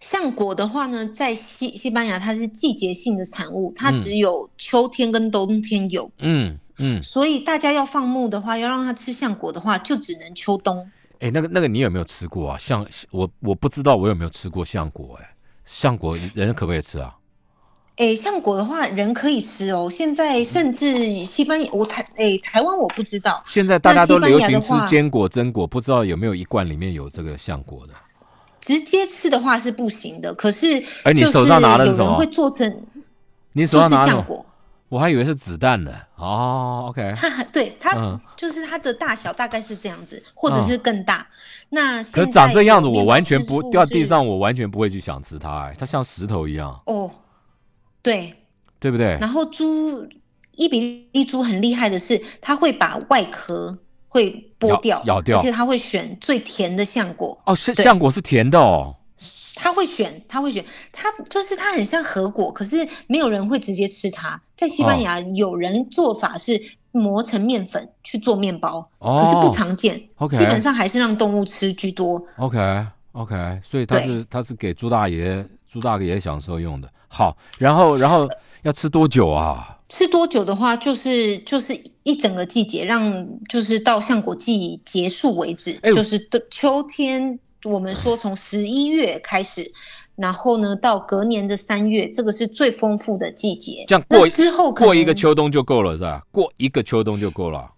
[0.00, 6.10] 橡果的话呢，在西西班牙它是季节性的产物，它只有秋天跟冬天有。
[6.18, 10.88] 嗯嗯，所以大家要放牧的话，要让它吃橡果的话，就只能秋冬。
[11.18, 12.58] 哎，那个那个，你有没有吃过啊？
[12.58, 15.28] 像我我不知道我有没有吃过橡果，哎，
[15.66, 17.16] 橡果人可不可以吃啊？
[17.96, 19.90] 哎，橡果的话，人可以吃哦。
[19.90, 23.42] 现在甚至西班牙，我台哎台湾我不知道。
[23.48, 27.94] 现在大家都流行吃坚果、榛果，不知道有没有一罐里面有这个橡果的。
[28.60, 32.16] 直接吃的话是不行的，可是哎，你手上拿的是什么？
[32.16, 32.82] 会做成
[33.52, 34.44] 你手上拿橡果，
[34.88, 35.92] 我还以为是子弹呢。
[36.16, 41.26] 哦，OK， 它对它就是它的大小大概是这样子，或者是更大。
[41.70, 45.66] 那可长这样子，我完全不掉地上，我完全不会去想吃它。
[45.66, 46.80] 哎，它像石头一样。
[46.86, 47.10] 哦，
[48.02, 48.34] 对，
[48.80, 49.16] 对不对？
[49.20, 50.08] 然后猪
[50.52, 53.78] 伊比利猪很厉害的是，它会把外壳。
[54.08, 57.38] 会剥掉，咬掉，而且他会选最甜的橡果。
[57.44, 58.94] 哦，橡橡果是甜的哦。
[59.60, 64.40] 他会选，他会选，他就是它很像核果，可是没有人会直接吃它。
[64.56, 66.60] 在西班牙，有人做法是
[66.92, 70.00] 磨成面粉去做面包，可是不常见。
[70.18, 72.24] OK，基本上还是让动物吃居多。
[72.36, 76.88] OK，OK，所以它是它是给猪大爷、猪大爷享受用的。
[77.08, 78.28] 好，然后然后
[78.62, 79.76] 要吃多久啊？
[79.88, 87.38] 吃多久的话，就是就是一整个季节，让就是到橡果季结束为止，就是秋天。
[87.64, 89.68] 我们说从十一月开始，
[90.14, 93.84] 然后呢到隔年的三月，这个是最丰富的季节。
[93.88, 96.22] 这样过之后过一个秋冬就够了，是吧？
[96.30, 97.68] 过一个秋冬就够了。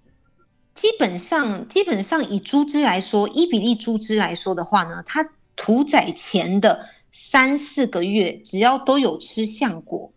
[0.75, 10.11] 基本上，基本上以猪只来说，伊比利猪只来说的话呢，它屠宰前的三四个月，只要都有吃橡果。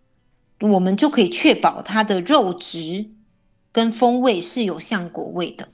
[0.61, 3.09] 我们就可以确保它的肉质
[3.71, 5.67] 跟风味是有橡果味的。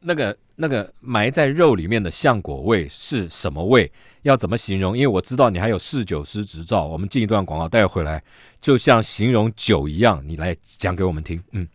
[0.00, 3.90] 那个那个埋在肉里面的橡果味是什么味？
[4.22, 4.96] 要怎么形容？
[4.96, 6.84] 因为我知道你还有侍酒师执照。
[6.86, 8.22] 我们进一段广告，带回来
[8.60, 11.42] 就像形容酒一样，你来讲给我们听。
[11.52, 11.66] 嗯，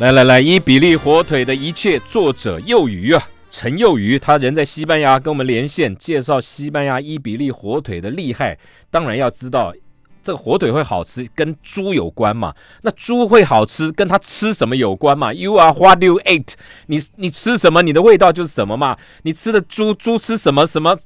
[0.00, 3.28] 来来来，伊比利火腿的一切，作者幼鱼啊。
[3.52, 8.58] 陈佑瑜，他人在西班牙，跟我们连线介绍西班牙伊比利火腿的厉害。
[8.90, 9.74] 当然要知道，
[10.22, 12.54] 这个火腿会好吃，跟猪有关嘛？
[12.80, 16.54] 那猪会好吃，跟它吃什么有关嘛？You are what you eat。
[16.86, 18.96] 你你吃什么，你的味道就是什么嘛？
[19.22, 20.98] 你吃的猪，猪吃什么什么？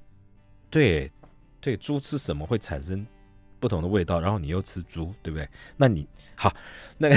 [0.71, 1.11] 对
[1.61, 3.05] 对，猪吃什么会产生？
[3.59, 5.49] 不同的味道，然后你又吃猪，对不对？
[5.77, 6.53] 那你好，
[6.99, 7.17] 那个、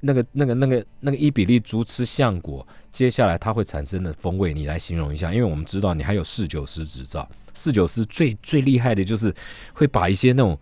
[0.00, 5.32] 那个、那个、那个、那个伊比利猪吃橡果，接下来它会产生的风味，你来形容一下。
[5.32, 9.32] 因为我们知道你还有侍酒师执照，侍酒师最最厉害的就是
[9.74, 10.58] 会把一些那种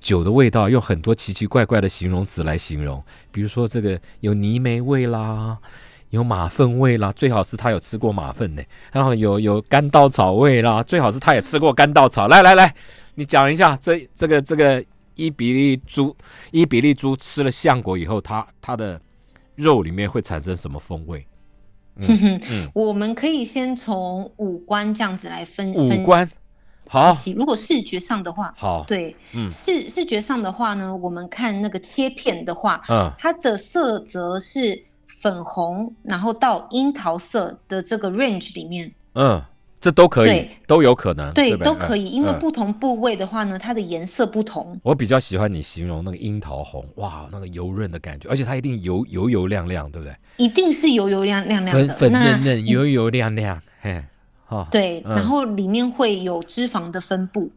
[0.00, 5.56] 酒的味道用很多奇奇怪怪的形容词来形容，比如说这个有泥煤味啦，
[6.10, 8.62] 有马粪味啦，最好是他有吃过马粪呢。
[8.92, 12.28] 然后有有干稻草味啦，最好是他也吃过干稻草。
[12.28, 12.74] 来来来。
[13.14, 16.16] 你讲一下，这这个这个伊比利猪，
[16.50, 19.00] 伊比利猪吃了橡果以后，它它的
[19.54, 21.26] 肉里面会产生什么风味？
[21.96, 26.26] 嗯 嗯，我们可以先从五官这样子来分五官。
[26.88, 39.42] 好，如果视觉上的话，好，对，嗯，视视觉上的话呢，我们看那个切片的话，嗯，它的色泽是粉红，然后到樱桃色的这个 range 里面，嗯。
[39.82, 44.78] 这都可以，都有可能，对，都可以，因为不同部位的话呢，它的颜色不同。
[44.84, 50.16] 我比较喜欢你形容那个樱桃红，哇，那个油润的感觉，而且它一定油油油亮亮，对不对？
[50.36, 54.04] 一定是油油亮亮亮的，粉粉嫩嫩，油油亮亮，嘿，
[54.46, 57.50] 哈，对，然后里面会有脂肪的分布。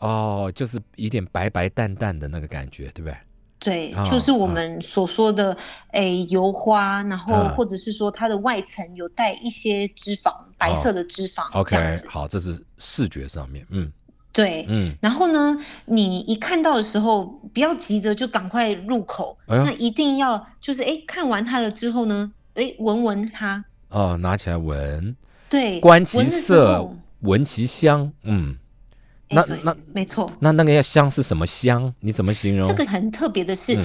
[0.00, 3.14] 哦，就是一点白白淡淡的那个感觉，对不对？
[3.60, 5.54] 对，就是我们所说的
[5.92, 11.42] 诶油花，然后或者是说它的外层有带一些脂肪，白色的脂肪。
[11.52, 13.92] OK，好，这是视觉上面，嗯，
[14.32, 25.14] 对，嗯，然后呢，你一看到的时候，不要急着就赶快入口，那一定要就是哎看完它了之后呢，哎闻闻它，哦，拿起来闻，
[25.50, 28.56] 对，观其色，闻其香，嗯。
[29.30, 31.94] 那那没错，那那个要香是什么香？
[32.00, 32.66] 你怎么形容？
[32.66, 33.78] 这个很特别的是，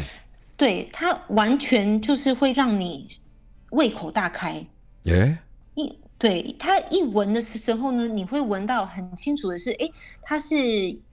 [0.58, 3.08] 对它完全就是会让你
[3.70, 4.66] 胃口大开。
[5.04, 5.38] 耶，
[5.76, 9.88] 一对它一闻的时候呢，你会闻到很清楚的是，哎，
[10.24, 10.56] 它是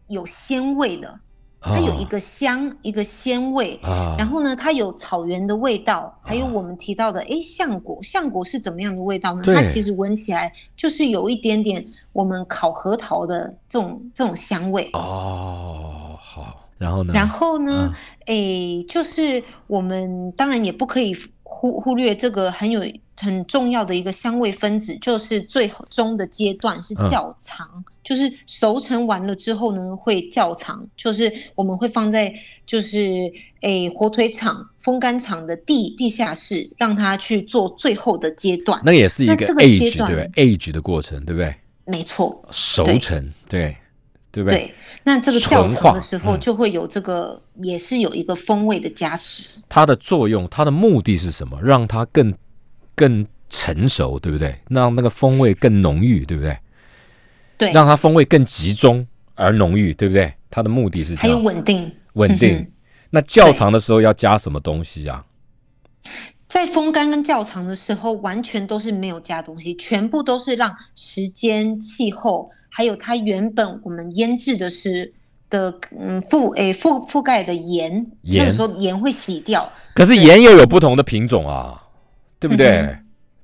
[0.08, 1.20] 有鲜味的。
[1.62, 4.16] 它有一个香，一个鲜味啊。
[4.18, 9.42] 然后呢，它有草原的味道，还有我们提到的，哎，橡果，橡果是怎么样的味道呢？
[9.44, 14.90] 它其实闻起来就是有一点点我们烤核桃的这种这种香味。
[14.94, 17.12] 哦，好，然后呢？
[17.14, 17.94] 然后呢？
[18.26, 21.16] 哎，就是我们当然也不可以。
[21.52, 22.82] 忽忽略这个很有
[23.16, 27.68] 很重要的一个香味分子，就是最终的阶段是窖藏，
[28.02, 32.34] 就是熟成完了之后呢会窖藏，就是我们会放在
[32.66, 38.80] 就是诶火腿厂风干厂的地地下室，让它去做最后的阶段。
[38.84, 41.54] 那也是一个 age 对不对？age 的过程对不对？
[41.84, 43.76] 没错，熟成对
[44.32, 44.58] 对不对？
[44.58, 49.44] 对，那这个窖藏的时候就会有这个，也是有一个风味的加持。
[49.68, 51.60] 它的作用，它的目的是什么？
[51.62, 52.34] 让它更
[52.96, 54.58] 更成熟，对不对？
[54.70, 56.58] 让那个风味更浓郁，对不对？
[57.58, 60.32] 对，让它风味更集中而浓郁，对不对？
[60.50, 62.66] 它的目的是还有稳定，稳定。
[63.10, 65.26] 那较长的时候要加什么东西啊？
[66.48, 75.12] 在风干跟较长的时候，完全都是没有加东西，全部都是让时间、气候，还有它原本我们腌制的是。
[75.52, 79.70] 的嗯覆诶覆覆盖的盐，那个时候盐会洗掉。
[79.94, 81.78] 可是盐又有不同的品种啊，
[82.40, 82.96] 对不对？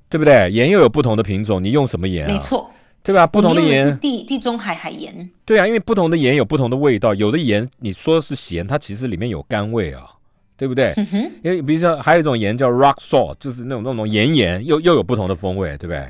[0.09, 0.49] 对不对？
[0.49, 2.25] 盐又有不同的品种，你用什么盐？
[2.25, 2.67] 没错，
[3.03, 3.27] 对吧？
[3.27, 5.29] 不同的盐，地地中海海盐。
[5.45, 10.09] 对啊，因为不同的盐有不同的味道，有的盐你说是咸，它其实里面有甘味啊，
[10.57, 10.95] 对不对？
[11.43, 16.07] 因为比如说还有一种盐叫 rock salt，就是那种那种盐盐，又又有不同的风味，对不对？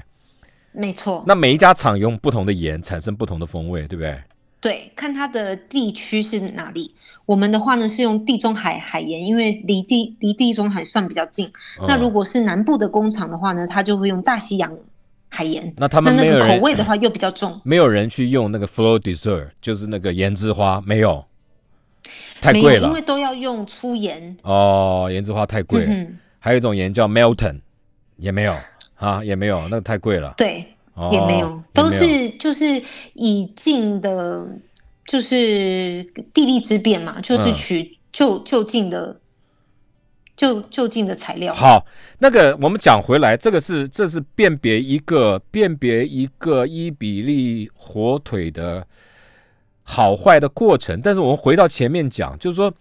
[0.71, 1.23] 没错。
[1.27, 4.21] 那每一家厂用不同的盐，产生不同的风味，对不对？
[4.61, 6.93] 对，看它的地区是哪里。
[7.25, 11.51] 我们的话呢是用地中海海盐，因为离地离地中海算比较近。
[11.87, 14.75] 那如果是南部的工厂的话呢，它就会用大西洋
[15.29, 15.73] 海盐。
[15.77, 17.61] 那他们那个口味的话又比较重。
[17.63, 21.23] 没有人去用那个 Flow Dessert，就是那个盐之花，没有，
[22.41, 24.35] 太贵了，因为都要用粗盐。
[24.41, 25.85] 哦，盐之花太贵。
[25.87, 26.17] 嗯。
[26.39, 27.59] 还有一种盐叫 Melton，
[28.17, 28.55] 也没有
[28.99, 30.33] 啊，也没有，那个太贵了。
[30.37, 30.63] 对。
[31.13, 32.83] 也没有，都是就是
[33.13, 34.45] 以近的，
[35.07, 39.17] 就是地利之便嘛，就是取就就近的，
[40.35, 41.53] 就就近的材料。
[41.53, 41.85] 好，
[42.17, 48.85] 那个我们讲回来，这个是这是辨别一个辨别一个伊比利火腿的
[49.83, 50.99] 好坏的过程。
[51.01, 52.73] 但是我们回到前面讲，就是说。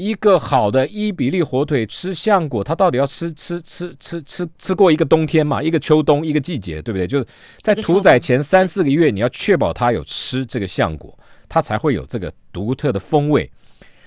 [0.00, 5.62] 一个好的伊比利火腿吃橡果，它到底要吃吃吃吃吃吃过一个冬天嘛？
[5.62, 7.06] 一个秋冬一个季节，对不对？
[7.06, 7.26] 就是
[7.60, 11.16] 在屠宰前三四个月，你要确保它有吃这个橡果，
[11.50, 13.50] 它才会有这个独特的风味。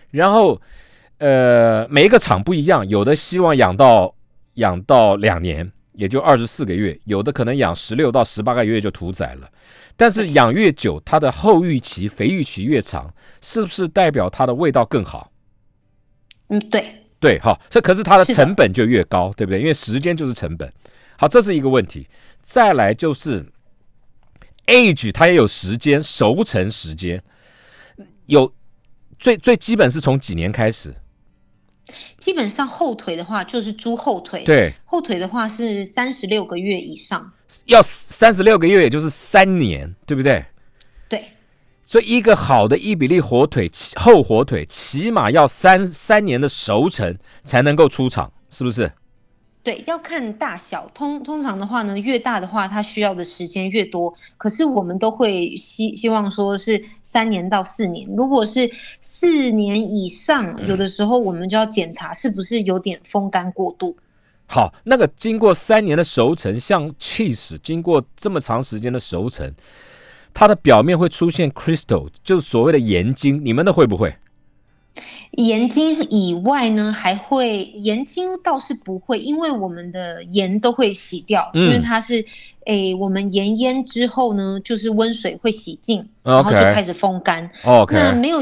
[0.10, 0.60] 然后，
[1.19, 4.15] 呃，每一个厂不一样，有的希望养到
[4.56, 9.47] 养到两年，也就二十四个月；有的可能养十六到十八个月就屠宰了。
[9.95, 15.29] 但是养越久，它的后育期、肥育期越长，是不是代表它的味道更好？
[16.54, 19.60] 嗯，对对，好，这可是它的成本就越高，对不对？
[19.60, 20.72] 因为时间就是成本。
[21.18, 22.08] 好，这是一个问题。
[22.42, 23.46] 再来就是
[24.68, 27.24] age，它也有时间熟成时间，
[28.26, 28.54] 有
[29.18, 30.94] 最最基本是从几年开始？
[32.18, 37.32] 基本上后腿的话就是猪后腿，对，后腿的话是三十六个月以上，
[37.66, 40.44] 要三十六个月，也就是三年，对不对？
[41.84, 48.91] 所以，一个好的伊比利火腿厚火腿，起码要三三年的熟成才能够出厂，是不是？
[49.62, 50.89] 对，要看大小。
[50.93, 54.13] 通通常的话呢，越大的话，它需要的时间越多。
[54.38, 58.06] 可是我们都会希希望说是三年到四年。
[58.15, 58.69] 如果是
[59.02, 63.96] 四年以上，有的时候我们就要检查是不是有点风干过度。
[64.48, 69.50] 好，那个经过三年的熟成，像 cheese 经过这么长时间的熟成。
[70.34, 74.15] 它的表面会出现 crystal，就是所谓的盐晶，你们的会不会？
[75.32, 82.24] 盐晶以外呢，还会盐晶倒是不会，因为我们的盐都会洗掉，因为它是
[82.65, 87.50] 诶，我们盐腌之后呢，就是温水会洗净，然后就开始风干。
[87.63, 88.39] OK，那没有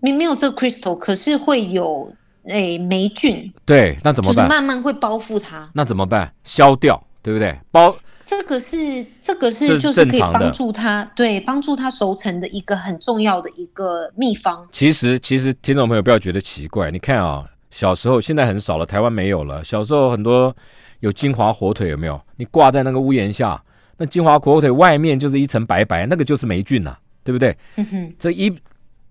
[0.00, 2.12] 没没有这个 crystal，可是会有
[2.46, 3.52] 诶霉菌。
[3.64, 4.36] 对，那怎么办？
[4.36, 5.70] 就是慢慢会包覆它。
[5.72, 6.32] 那怎么办？
[6.42, 7.56] 消掉，对不对？
[7.70, 7.94] 包。
[8.32, 14.66] 这个是这个是就是可以帮助它对帮助它熟成的一个很重要的一个秘方。
[14.72, 19.62] 其实其实听众朋友不要觉得奇怪，你看啊，小时候现在很少了，台湾没有了。
[19.62, 20.54] 小时候很多
[21.00, 22.18] 有金华火腿，有没有？
[22.36, 23.62] 你挂在那个屋檐下，
[23.98, 27.54] 那金华火腿外面就是一层白白，那个就是霉菌呐，对不对？
[27.76, 28.14] 嗯哼。
[28.18, 28.50] 这一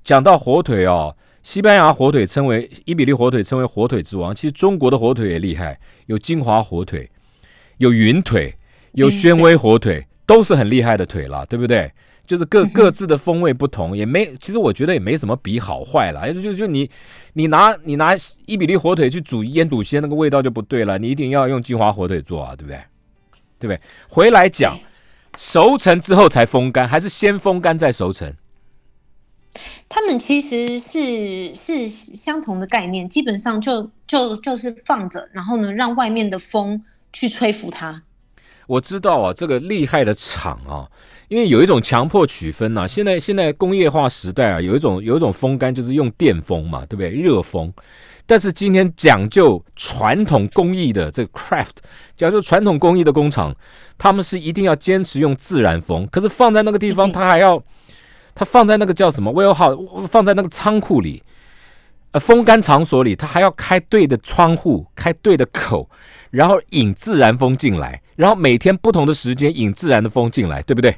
[0.03, 4.36] 讲到火腿哦，西班牙火腿称为伊比利火腿，称为火腿之王。
[4.36, 7.07] 其实中国的火腿也厉害，有金华火腿，
[7.78, 8.55] 有云腿。
[8.94, 11.92] 有宣威火腿都是很厉害的腿了，对不对？
[12.28, 16.89] 就是各各自的风味不同，也没，其实我觉得也没什么比好坏了，就就你
[17.34, 18.16] 你拿你拿
[18.46, 22.78] 伊比利火腿去煮腌笃鲜，那个味道就不对了，你一定要用金华火腿做啊，对不对？
[23.60, 23.82] 对不对？
[24.08, 24.80] 回来讲，
[25.36, 28.34] 熟成之后才风干，还是先风干再熟成？
[29.89, 36.82] 他们其实是是相同的概念，基本上就就就是放着，然后呢，让外面的风
[37.12, 38.04] 去吹拂它。
[38.72, 40.88] 我知道啊，这个厉害的厂啊，
[41.28, 42.88] 因为有一种强迫取分呐。
[42.88, 47.09] 现在现在工业化时代啊，有一种有一种风干就是用电风嘛，对不对？
[47.09, 47.74] 热风。
[48.26, 51.82] 但是今天讲究传统工艺的这个 craft，
[52.15, 53.53] 讲究传统工艺的工厂，
[53.97, 56.07] 他们是一定要坚持用自然风。
[56.09, 57.61] 可是放在那个地方，它还要
[58.34, 61.22] 它放在那个叫什么 warehouse，放在那个仓库里，
[62.11, 65.89] 呃，风干场所里，它还要开对的窗户，开对的口。
[66.30, 70.95] 然后引自然风进来，然后每天不同的时间引自然的风进来，对不对？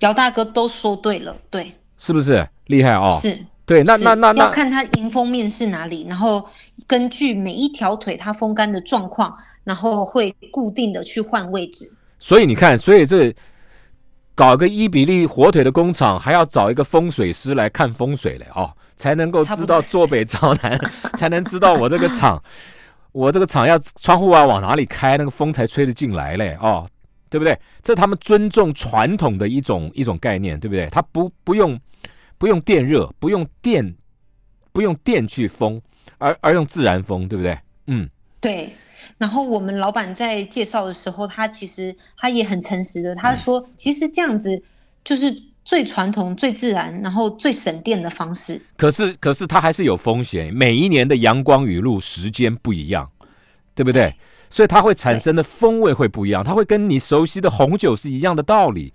[0.00, 3.16] 姚大哥都说对了，对，是不是厉害哦？
[3.22, 6.44] 是，对，那那那要看它迎风面是哪里，然后
[6.84, 9.32] 根据每一条腿它风干的状况，
[9.62, 11.88] 然后会固定的去换位置。
[12.18, 13.32] 所以你看，所以这
[14.34, 20.76] 搞个伊比利火腿的工厂，还要找一个风水师来看风水嘞哦，才能够知道坐北朝南，
[21.14, 22.42] 才能知道我这个厂。
[23.12, 26.86] 我这个厂要窗户啊往哪里开，那个风才吹得进来嘞，哦，
[27.30, 27.58] 对不对？
[27.82, 30.88] 这他们尊重传统的一种一种概念，对不对？
[30.90, 31.78] 他不不用
[32.38, 33.94] 不用电热，不用电
[34.72, 35.80] 不用电去风，
[36.18, 37.58] 而而用自然风，对不对？
[37.86, 38.08] 嗯，
[38.40, 38.74] 对。
[39.18, 44.62] 然后我们老板在介绍的时候，他其实他也很诚实的，他说其实这样子
[45.04, 45.51] 就是。
[45.64, 48.60] 最传统、最自然，然后最省电的方式。
[48.76, 50.52] 可是，可是它还是有风险。
[50.52, 53.10] 每一年的阳光雨露时间不一样，
[53.74, 54.14] 对不对？
[54.50, 56.44] 所以它会产生的风味会不一样。
[56.44, 58.92] 它会跟你熟悉的红酒是一样的道理。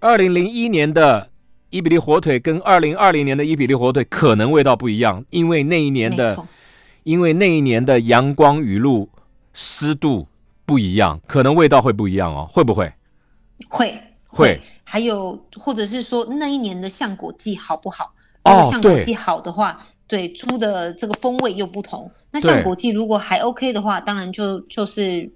[0.00, 1.30] 二零零一年的
[1.70, 6.46] 伊比利火腿跟二零二零年的伊比利火腿可能味道不一样，因为那一年的，
[7.02, 9.10] 因为那一年的阳光雨露
[9.52, 10.26] 湿度
[10.64, 12.48] 不一样，可能味道会不一样哦。
[12.50, 12.92] 会不会？
[13.68, 14.60] 会会。
[14.84, 18.12] 还有，或者是说那一年的橡果季好不好？
[18.44, 22.10] 如果橡果季好的话，对猪的这个风味又不同。
[22.30, 25.32] 那橡果季如果还 OK 的话，当然就就是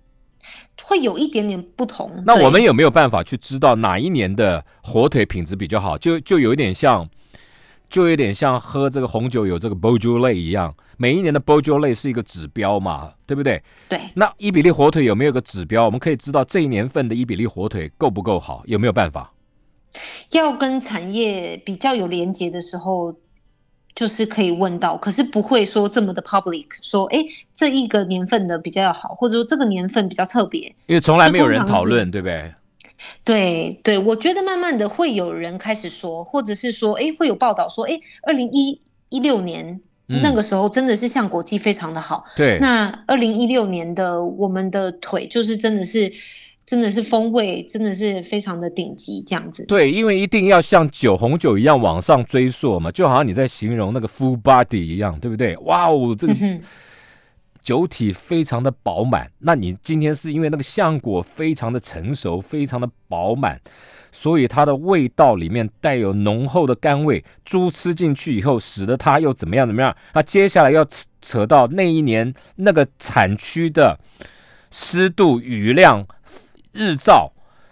[0.85, 2.23] 会有一点点不同。
[2.27, 5.97] 那我们有没有办法去知道哪一年的火腿品质比较好？
[5.97, 7.09] 就就有一点像，
[7.89, 13.63] 就有点像喝这个红酒有这个 b o j o l e 一样，每一年的 b o j o l e 是一个指标嘛，对不对？
[13.89, 14.01] 对。
[14.15, 15.87] 那伊比利火腿有没有个指标？
[15.87, 18.63] 我们可以知道这一年份的伊比利火腿够不够好？
[18.67, 19.33] 有没有办法？
[20.31, 23.15] 要跟产业比较有连接的时候，
[23.95, 27.19] 就是可以问到，可是不会说这么的 public，说哎，
[27.55, 32.53] 这一个年份的比较好，或者说这个年份比较特别，因为从来没有人讨论，对不对？
[33.25, 46.13] 对对，我觉得慢慢的会有人开始说，或者是说，哎，会有报道说，哎，二零一一六年那个时候真的是像国际非常的好，对，那二零一六年的我们的腿就是真的是。
[46.69, 49.65] 真的是风味，真的是非常的顶级，这样子。
[49.65, 55.57] 对，因为一定要像酒红酒一样往上追溯嘛，就好像你在形容那个 full body 一样，对不对？
[55.63, 56.35] 哇哦，这个
[57.63, 59.31] 酒体非常的饱满。
[59.39, 63.59] 那你今天是因为那个橡果非常的成熟，非常的饱满，
[64.13, 67.25] 所以它的味道里面带有浓厚的甘味。
[67.47, 69.97] 猪吃进去以后，使得它又怎么样怎么样？
[70.13, 73.99] 那接下来要扯扯到那一年那个产区的
[74.71, 76.07] 湿度、雨量。
[76.73, 77.31] 日照，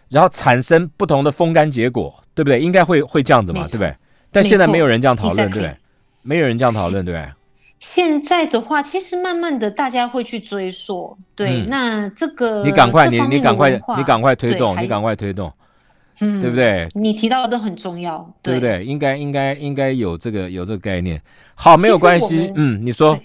[0.09, 2.61] 然后产生不同的风干结果，对不对？
[2.61, 3.94] 应该会会这样子嘛，对不对？
[4.30, 5.76] 但现在没有人这样讨论，对不对？
[6.22, 7.28] 没有人这样讨论，对不对？
[7.78, 11.64] 现在的话，其实慢慢的大家会去追溯，对。
[11.68, 15.53] 那这个你赶快，你你赶快，你赶快推动，你赶快推动，
[16.20, 16.88] 嗯，对不对？
[16.94, 18.84] 你提到的都很重要，对不对？
[18.84, 21.20] 应该应该应该有这个有这个概念。
[21.55, 23.18] 好，没有关系，嗯，你说。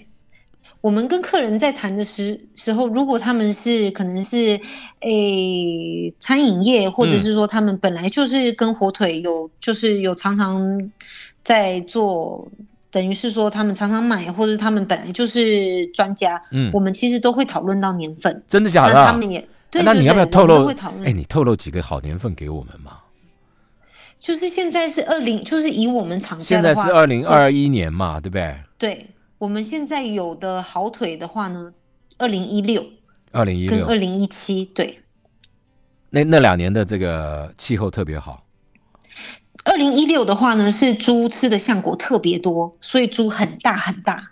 [0.82, 4.60] 我们跟客人在谈的时时候，如果他们是可能是
[5.00, 10.90] 诶餐饮业，或者是说他们本来就是跟火腿有就是有常常
[11.44, 12.46] 在做，
[12.90, 18.92] 等于是说他们常常买，或者他们本来就是专家，嗯，我们其实都会讨论到年份，真的假的？
[19.06, 20.68] 他们也对，那你要不要透露？
[21.04, 22.98] 哎，你透露几个好年份给我们嘛？
[24.18, 28.56] 就是现在是二零，就是以我们厂现在是二零二一年嘛，对不对？
[28.76, 29.06] 对。
[29.42, 31.72] 我们现在有的好腿的话呢，
[32.16, 32.86] 二零一六、
[33.32, 35.00] 二零一六跟二零一七，对，
[36.10, 38.44] 那那两年的这个气候特别好。
[39.64, 44.30] 二零一六的话呢，是猪吃的橡果特别多，所以猪很大很大，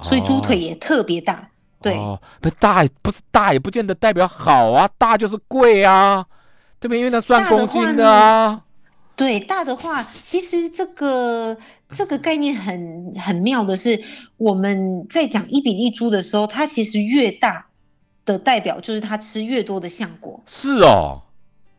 [0.00, 1.50] 所以猪腿也特别大。
[1.80, 1.98] 对，
[2.40, 6.24] 不大不是大，也不见得代表好啊，大就是贵啊，
[6.78, 7.00] 对不对？
[7.00, 8.62] 因为它算公斤的啊。
[9.14, 11.56] 对，大的话，其实这个
[11.94, 14.02] 这个概念很很妙的是，
[14.36, 17.66] 我们在讲一比一猪的时候，它其实越大
[18.24, 20.40] 的代表就是它吃越多的橡果。
[20.46, 21.22] 是哦，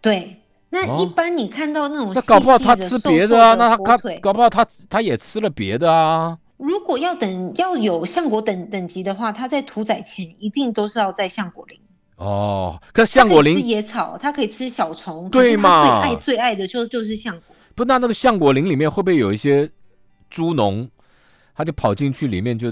[0.01, 0.37] 对。
[0.69, 3.53] 那一般你看到那种，那搞不好他吃别的啊？
[3.53, 6.35] 那他他搞不好他他也吃了别的啊？
[6.57, 11.79] 如果要等要有橡果等等级的话，他在屠宰前一定都是要在橡果林。
[12.17, 15.83] 哦，可橡果林吃野草，它可以吃小虫，对吗？
[15.83, 17.55] 最爱最爱的就就是橡果。
[17.75, 19.69] 不，那那个橡果林里面会不会有一些
[20.29, 20.87] 猪农，
[21.55, 22.71] 他就跑进去里面就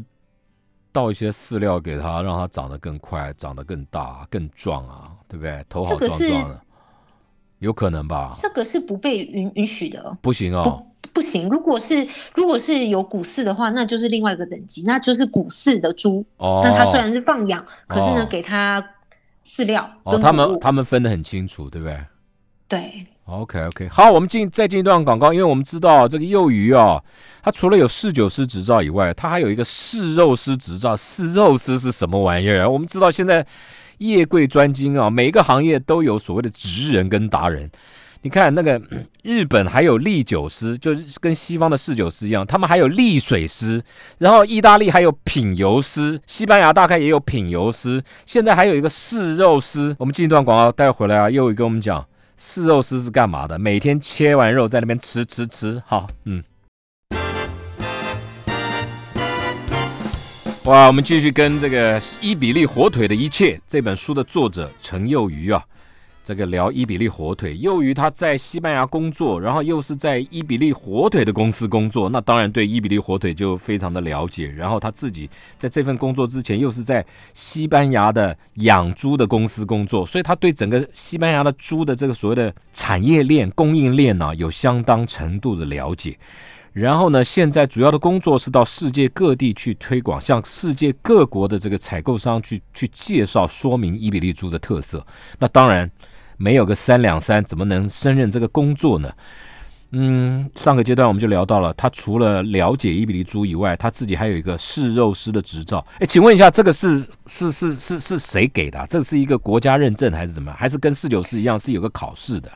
[0.91, 5.11] 倒一些饲料给它，让它长得更快、长得更大、更壮啊？
[5.27, 5.65] 对不对？
[5.69, 6.61] 头好壮壮的。
[7.59, 8.35] 有可能吧？
[8.39, 11.47] 这个是不被允允许的，不行哦，不不行。
[11.47, 16.25] 如果是如果是有股饲的话，那就是另外一个等级，那就是股饲的猪。
[16.37, 18.83] 哦，那它虽然是放养，可是呢，给它
[19.45, 19.89] 饲料。
[20.03, 21.99] 哦，他们他们分得很清楚，对不对？
[22.67, 23.05] 对。
[23.25, 27.01] OK OK，好，我们进再进一段广告，因为我们知道这个幼鱼啊，
[27.41, 30.97] 它除了有侍酒师执照以外，它还有一个侍肉师执照。
[30.97, 32.69] 侍肉师是什么玩意儿？
[32.69, 33.45] 我们知道现在。
[34.01, 37.69] 业贵专精啊，每一个行业都有所谓的职人跟达人。
[38.24, 38.80] 你看那个
[39.24, 43.82] 日本还有利酒师，就是跟西方的侍酒师一样，他们还有利水师。
[44.19, 48.03] 然后意大利还有品油师，西班牙大概也有品油师。
[48.28, 49.95] 现在还有一个试肉师。
[49.97, 52.05] 我们进一段广告，待会回来啊，又跟我们讲
[52.38, 53.57] 试肉师是干嘛的？
[53.57, 55.82] 每天切完肉在那边吃吃吃。
[55.88, 56.43] 好，嗯。
[60.65, 65.63] 哇，我们继续跟这个《伊比利火腿的一切》这本书的作者陈幼瑜啊，
[66.32, 67.57] 这个聊伊比利火腿。
[67.57, 74.49] 由于他在西班牙工作，然后又是在伊比利火腿的公司工作，那当然对伊比利火腿就非常的了解。
[74.49, 86.17] 然后他自己在这份工作之前，又是在西班牙的养猪的公司工作，所以他对整个西班牙的猪的这个所谓的产业链、供应链呢，有相当程度的了解。
[86.73, 87.21] 然后呢？
[87.21, 95.05] 现在主要的工作是到世界各地去推广，向世界各国的这个采购商去去介绍、说明伊比利猪的特色。
[95.38, 95.91] 那当然
[96.41, 99.13] 没有个三两三，怎么能胜任这个工作呢？
[99.91, 105.85] 嗯，上个阶段我们就聊到了，他除了了解伊比利猪以外，他自己还有一个试肉师的执照。
[105.99, 108.83] 哎，请问一下，这个是是是是是谁给的？
[108.89, 110.51] 这是一个国家认证还是怎么？
[110.53, 112.49] 还是跟四九师一样是有个考试的？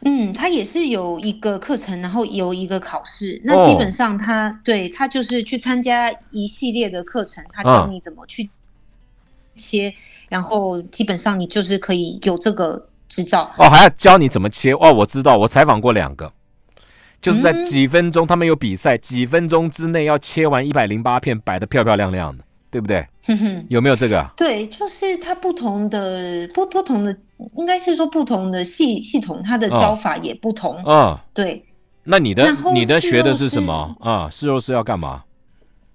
[0.00, 3.40] 嗯，他也是有一个课程，然后有一个考试。
[3.44, 8.48] 那基本上他对他就是去参加一系列的课程，他教你怎么去
[9.54, 9.92] 切，
[10.30, 13.50] 然后基本上你就是可以有这个执照。
[13.56, 16.32] 哦，还要教你怎么切哦，我知道，我采访过两个，
[17.20, 22.44] 就是在几分钟，他们有比赛，几分钟之内要切完一百零八片，摆的漂漂亮亮的。
[22.70, 23.02] 对不对？
[23.70, 24.30] 有没有这个？
[24.36, 27.16] 对，就是它不同的不不同的，
[27.56, 30.78] 应该是说不同的系系统，它的教法也不同。
[30.84, 31.64] 嗯，对。
[32.04, 34.28] 那你的你的学的是什么啊？
[34.30, 35.24] 试肉是要干嘛？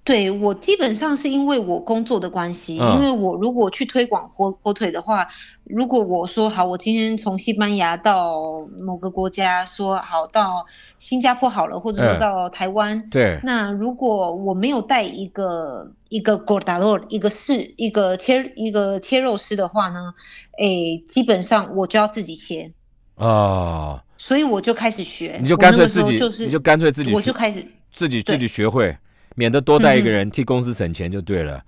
[0.03, 5.25] 对我基本上是因为我工作的关系，因为我如果去推广火火腿的话，
[5.63, 10.65] 如果我说好，我今天从西班牙到某个国家，说好到
[10.99, 20.13] 新加坡好了，或者说到台湾，对，那如果我没有带一个一个 gordador 一个是一个切一个切肉师的话呢，
[20.59, 22.69] 诶，基本上我就要自己切
[23.15, 28.93] 啊，所以我就开始学，你就干脆自己，你就干脆自己，我就开始自己自己学会。
[29.35, 31.63] 免得多带一个人替公司省钱就对了。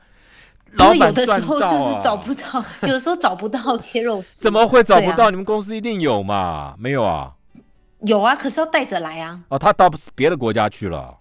[0.78, 4.42] 老板有的时候就是找不到， 有的时候找不到切肉师。
[4.42, 5.30] 怎么会找不到？
[5.30, 6.76] 你们公司一定有嘛？
[6.78, 7.34] 没有啊？
[8.02, 9.40] 有啊，可是要带着来啊。
[9.48, 11.18] 哦，他到别的国家去了。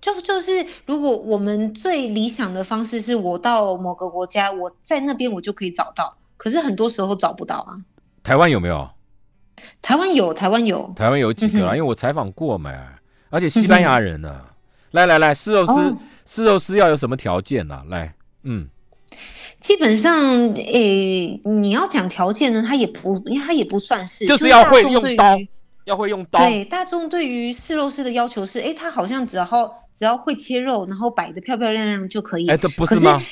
[0.00, 6.18] 就就是，如果我们最理想的方式是我到某个国家，我在那边我就可以找到。
[6.36, 7.80] 可是很多时候找不到啊。
[8.22, 8.88] 台湾有没有？
[9.80, 11.74] 台湾有，台湾有，台湾有几个啊？
[11.74, 12.70] 因为我采访过嘛，
[13.30, 14.44] 而且西班牙人呢。
[14.92, 15.72] 来来来，试肉师，
[16.24, 17.82] 试肉师要有什么条件呢？
[17.88, 18.66] 来，嗯，
[19.60, 20.14] 基本上，
[20.54, 25.38] 诶，你要讲条件呢，它也不，因为他也不算是，就是要会用刀，
[25.84, 26.40] 要会用刀。
[26.40, 29.46] 对，大众对于试肉师的要求是，哎，他好像只要
[29.92, 32.48] 只要会切肉，然后摆的漂漂亮亮就可以。
[32.48, 33.22] 哎，这不是吗？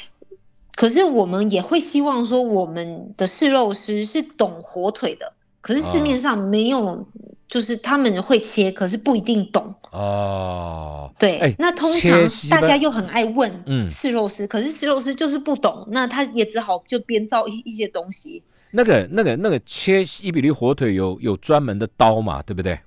[0.74, 5.32] 可是我们也会希望说，我们的试肉师是懂火腿的。
[5.62, 7.06] 可是市面上没有。
[7.46, 11.10] 就是他们会切，可是不一定懂哦。
[11.18, 12.20] 对，那通常
[12.50, 18.42] 大家又很爱问，嗯，是肉丝，可是是肉丝就是不懂，那他也只好就编造一一些东西。
[18.72, 22.42] 那个、那个、那个切伊比利火腿有有专门的刀嘛？
[22.42, 22.78] 对不对？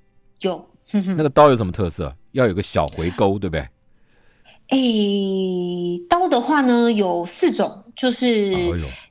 [0.41, 0.63] 有。
[0.91, 2.13] 那个刀有什么特色？
[2.33, 3.67] 要有个小回勾，对不对？
[4.69, 8.53] 诶，刀的话呢有四种，就是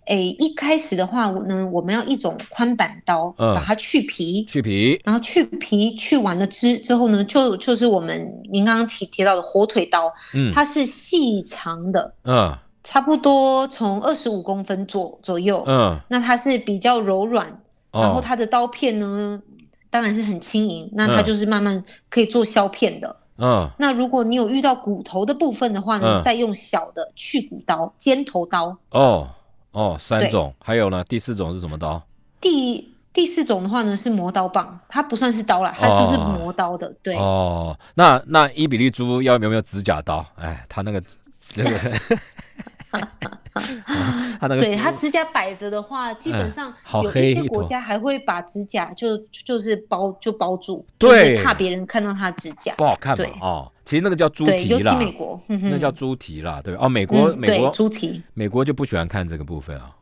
[0.07, 17.47] 诶一开始的话呢，我们要一种宽板刀，把它去皮，去皮，然后去皮去完了之之后呢，就就是我们您刚刚提提到的火腿刀，嗯，它是细长的，嗯，差不多从二十五公分左左右，嗯，那它是比较柔软，
[17.93, 19.43] 然后它的刀片呢，
[19.91, 23.17] 当然是很轻盈，那它就是慢慢可以做削片的。
[23.39, 28.77] 嗯，那如果你有遇到骨头的部分的话呢，再用小的去骨刀、尖头刀。
[28.91, 29.29] 哦
[29.71, 31.05] 哦，三种，还有呢？
[31.05, 32.03] 第四种是什么刀？
[32.41, 36.93] 第第四种的话呢是磨刀棒，它不算是刀啦，它就是磨刀的。
[37.03, 40.25] 对哦，那那伊比利猪要有没有指甲刀？
[40.37, 41.03] 哎，它那个
[41.55, 41.71] 这个。
[44.41, 53.27] 他那个对他指甲摆着的话，基本上有一些国家还会把指甲就就是包就包住，对，怕别人看到他指甲不好看嘛。
[53.41, 59.95] 哦，其实那个叫猪蹄啦，尤其美国，那叫猪蹄啦，对哦，美国美国猪蹄，美国就不喜欢看这个部分啊。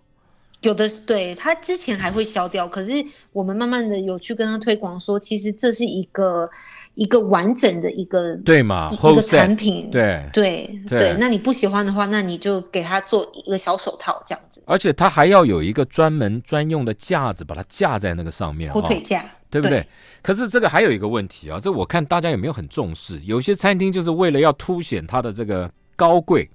[0.62, 2.92] 有的是对他之前还会消掉，可是
[3.32, 6.50] 我们慢慢的有去跟他推广说，其实这是一个。
[6.96, 14.62] 一个完整的一个对嘛，一个产品，对对对，那你不喜欢的话，那你就给他做一个小手套这样子。
[14.64, 19.86] 而且它还要有一个专门专用的架子，把它架在那个上面，火腿架，对不对？
[20.22, 23.20] 可是这个还有一个问题啊，这我看大家有没有很重视？
[23.24, 26.48] 有些餐厅就是为了要凸显它的这个高贵，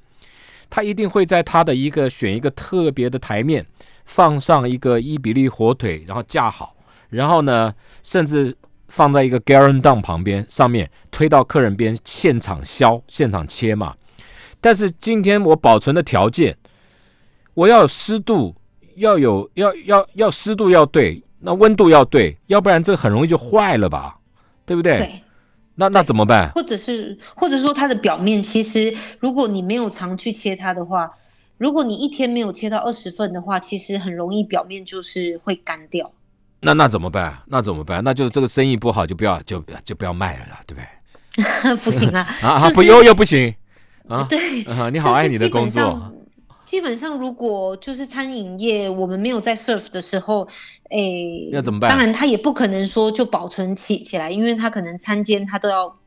[0.72, 3.64] 他一定会在他的一个选一个特别的台面，
[4.06, 6.76] 放上一个伊比利火腿，然后架好，
[7.10, 7.72] 然后呢，
[8.02, 8.58] 甚至。
[8.92, 13.96] 放在一个 g a r a n d o n 旁边，上面推到客人边，现场削，现场切嘛。
[14.60, 16.56] 但是今天我保存的条件，
[17.54, 18.54] 我要有湿度，
[18.98, 24.20] 要有要要要湿度要对，那温度要对，要不然这很容易就坏了吧，
[24.66, 24.98] 对不对？
[24.98, 25.24] 对。
[25.76, 26.52] 那那怎么办？
[26.52, 31.10] 或者是或者说它的表面，其实如果你没有常去切它的话，
[31.58, 36.12] 如果你一天没有切到二十份的话，其实很容易表面就是会干掉。
[36.62, 37.38] 那那怎么办？
[37.48, 38.04] 那怎么办？
[38.04, 41.76] 那就这个生意不好，就不要就就不要卖了，对不对？
[41.84, 42.20] 不行啊！
[42.42, 43.54] 啊，不又又不行
[44.08, 44.28] 啊！
[44.30, 46.14] 对，你好爱你的工作。
[46.66, 50.48] 基本上，如果就是餐饮业，我们没有在 serve 的时候，
[50.90, 51.90] 诶，要怎么办？
[51.90, 55.98] 当然，他也不可能说就保存起起来，因为他可能餐间他都要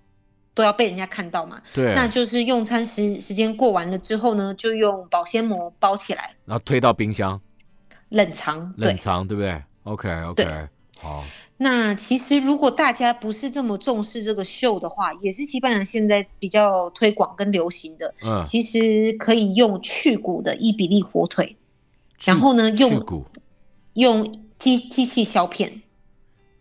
[0.54, 1.60] 都要被人家看到嘛。
[1.74, 7.38] 对，那就是用餐时时间过完了之后呢，就用保鲜膜包起来，然后推到冰箱
[8.10, 10.68] 冷藏，冷藏，对不对？OK OK，
[11.00, 11.24] 好。
[11.56, 18.12] 那其实如果大家不是这么重视这个秀的话，也是西班牙现在比较推广跟流行的。
[18.22, 21.56] 嗯，其实可以用去骨的伊比利火腿，
[22.24, 23.24] 然后呢用
[23.92, 25.82] 用机机器削片。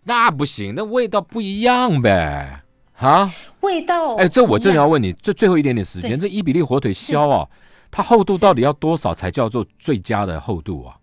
[0.04, 2.62] 那不行，那味道不一样呗。
[2.98, 4.16] 啊，味道？
[4.16, 7.50] 哎，这我正要问你，这最后一点点时间，这伊比利火腿削啊，
[7.90, 10.96] 它厚度到底要多少才叫做最佳的厚度啊？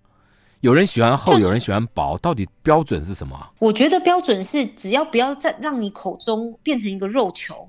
[0.61, 3.35] 有人喜欢厚，有人喜欢薄，到底标准是什么？
[3.59, 7.69] 我觉得标准是只要不要再让你口中变成一个肉球。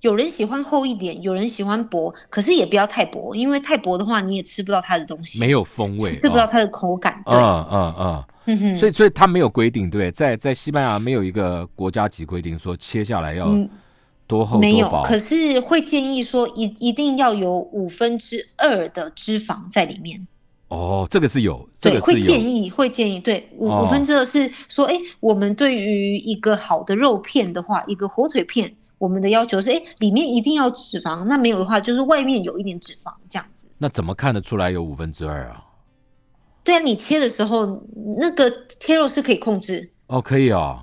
[0.00, 7.22] 有人喜欢厚一点，有人喜欢薄，可是也不要太薄，因为太薄的话你也吃不到它的东西，没有风味，吃不到它的口感。
[7.26, 13.56] 嗯嗯嗯，所以所以它没有规定，对，在在西班牙没有一个国家级规定说切下来要
[14.26, 20.26] 多厚没有，可是会建议说一一定要有五分之二的脂肪在里面。
[20.72, 33.66] 哦，这个是有，这个，会建议，会建议，对，五五分之二是说，哎，我们对于一个好的肉片的话，一个火腿片，我们的要求是，哎，里面一定要脂肪，那没有的话，就是外面有一点脂肪这样子。
[33.76, 35.62] 那怎么看得出来有五分之二啊？
[36.64, 37.84] 对啊，你切的时候，
[38.18, 38.50] 那个
[38.80, 39.92] 切肉是可以控制。
[40.06, 40.80] 哦，可以哦。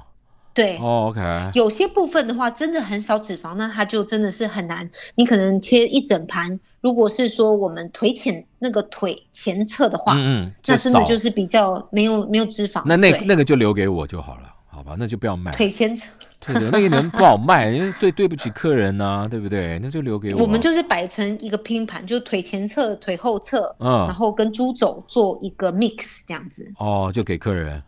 [0.54, 1.22] 对，哦，OK。
[1.54, 4.88] 有些部分的话，真的很少脂肪，那它就真的是很难。
[5.16, 6.60] 你可能切一整盘。
[6.82, 12.82] 如果是说我们腿前那个腿前侧的话，嗯嗯，那真的就是比较没有没有脂肪。
[12.86, 14.96] 那那那个就留给我就好了，好吧？
[14.98, 15.52] 那就不要卖。
[15.54, 16.08] 腿前侧，
[16.40, 19.78] 对对，那个人不好卖，因为对对不起客人呐，对不对？
[19.82, 20.42] 那就留给我。
[20.42, 26.72] 我们就是摆成一个拼盘，就腿前侧、腿后侧，嗯，然后跟猪肘做一个 mix 这样子。
[26.78, 27.84] 哦，就给客人。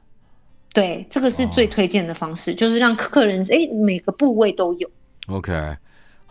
[0.73, 4.89] 对，这个是最推荐的方式，就是让客人哎每个部位都有。
[5.27, 5.77] OK。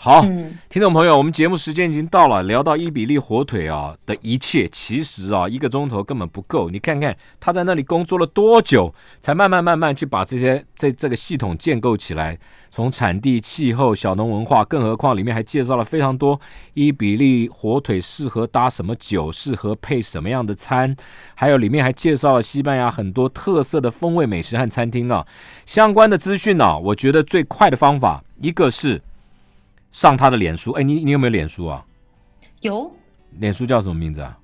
[0.03, 0.22] 好，
[0.70, 6.70] 听众朋友，我们节目时间已经到了，聊到伊比利火腿啊的一切，其实啊一个钟头根本不够。
[6.70, 12.38] 你看看他在那里工作了多久，才慢慢慢慢去把这些这这个系统建构起来。
[12.70, 16.40] 从产地、气候、小农文化，更何况里面还介绍了非常多
[16.72, 20.96] 伊比利火腿适合搭什么酒，适合配什么样的餐，
[21.34, 25.26] 还有里面还介绍了西班牙很多特色的风味美食和餐厅啊。
[25.66, 29.03] 相关的资讯呢，我觉得最快的方法，一个是。
[29.93, 31.84] 上他的脸书，哎，你你有没有脸书啊？
[32.61, 32.91] 有。
[33.38, 34.36] 脸书叫什么名字啊？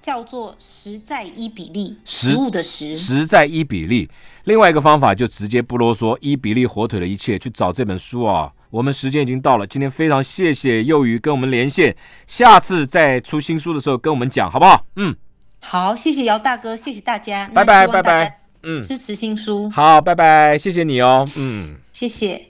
[0.00, 4.06] 叫做实在一比例，食物的食，实在一比例。
[4.44, 8.52] 另外一个方法就直接不啰嗦，一比例火腿的一切去找这本书啊。
[8.68, 14.84] 我们时间已经到了，今天非常谢谢幼鱼跟我们连线，下次再出新书的时候跟我们讲好不好？
[14.96, 15.16] 嗯，
[15.60, 22.48] 好，谢谢姚大哥，谢谢大家，拜拜拜拜，嗯，支持新书，好，拜拜，谢谢你哦，嗯，谢谢。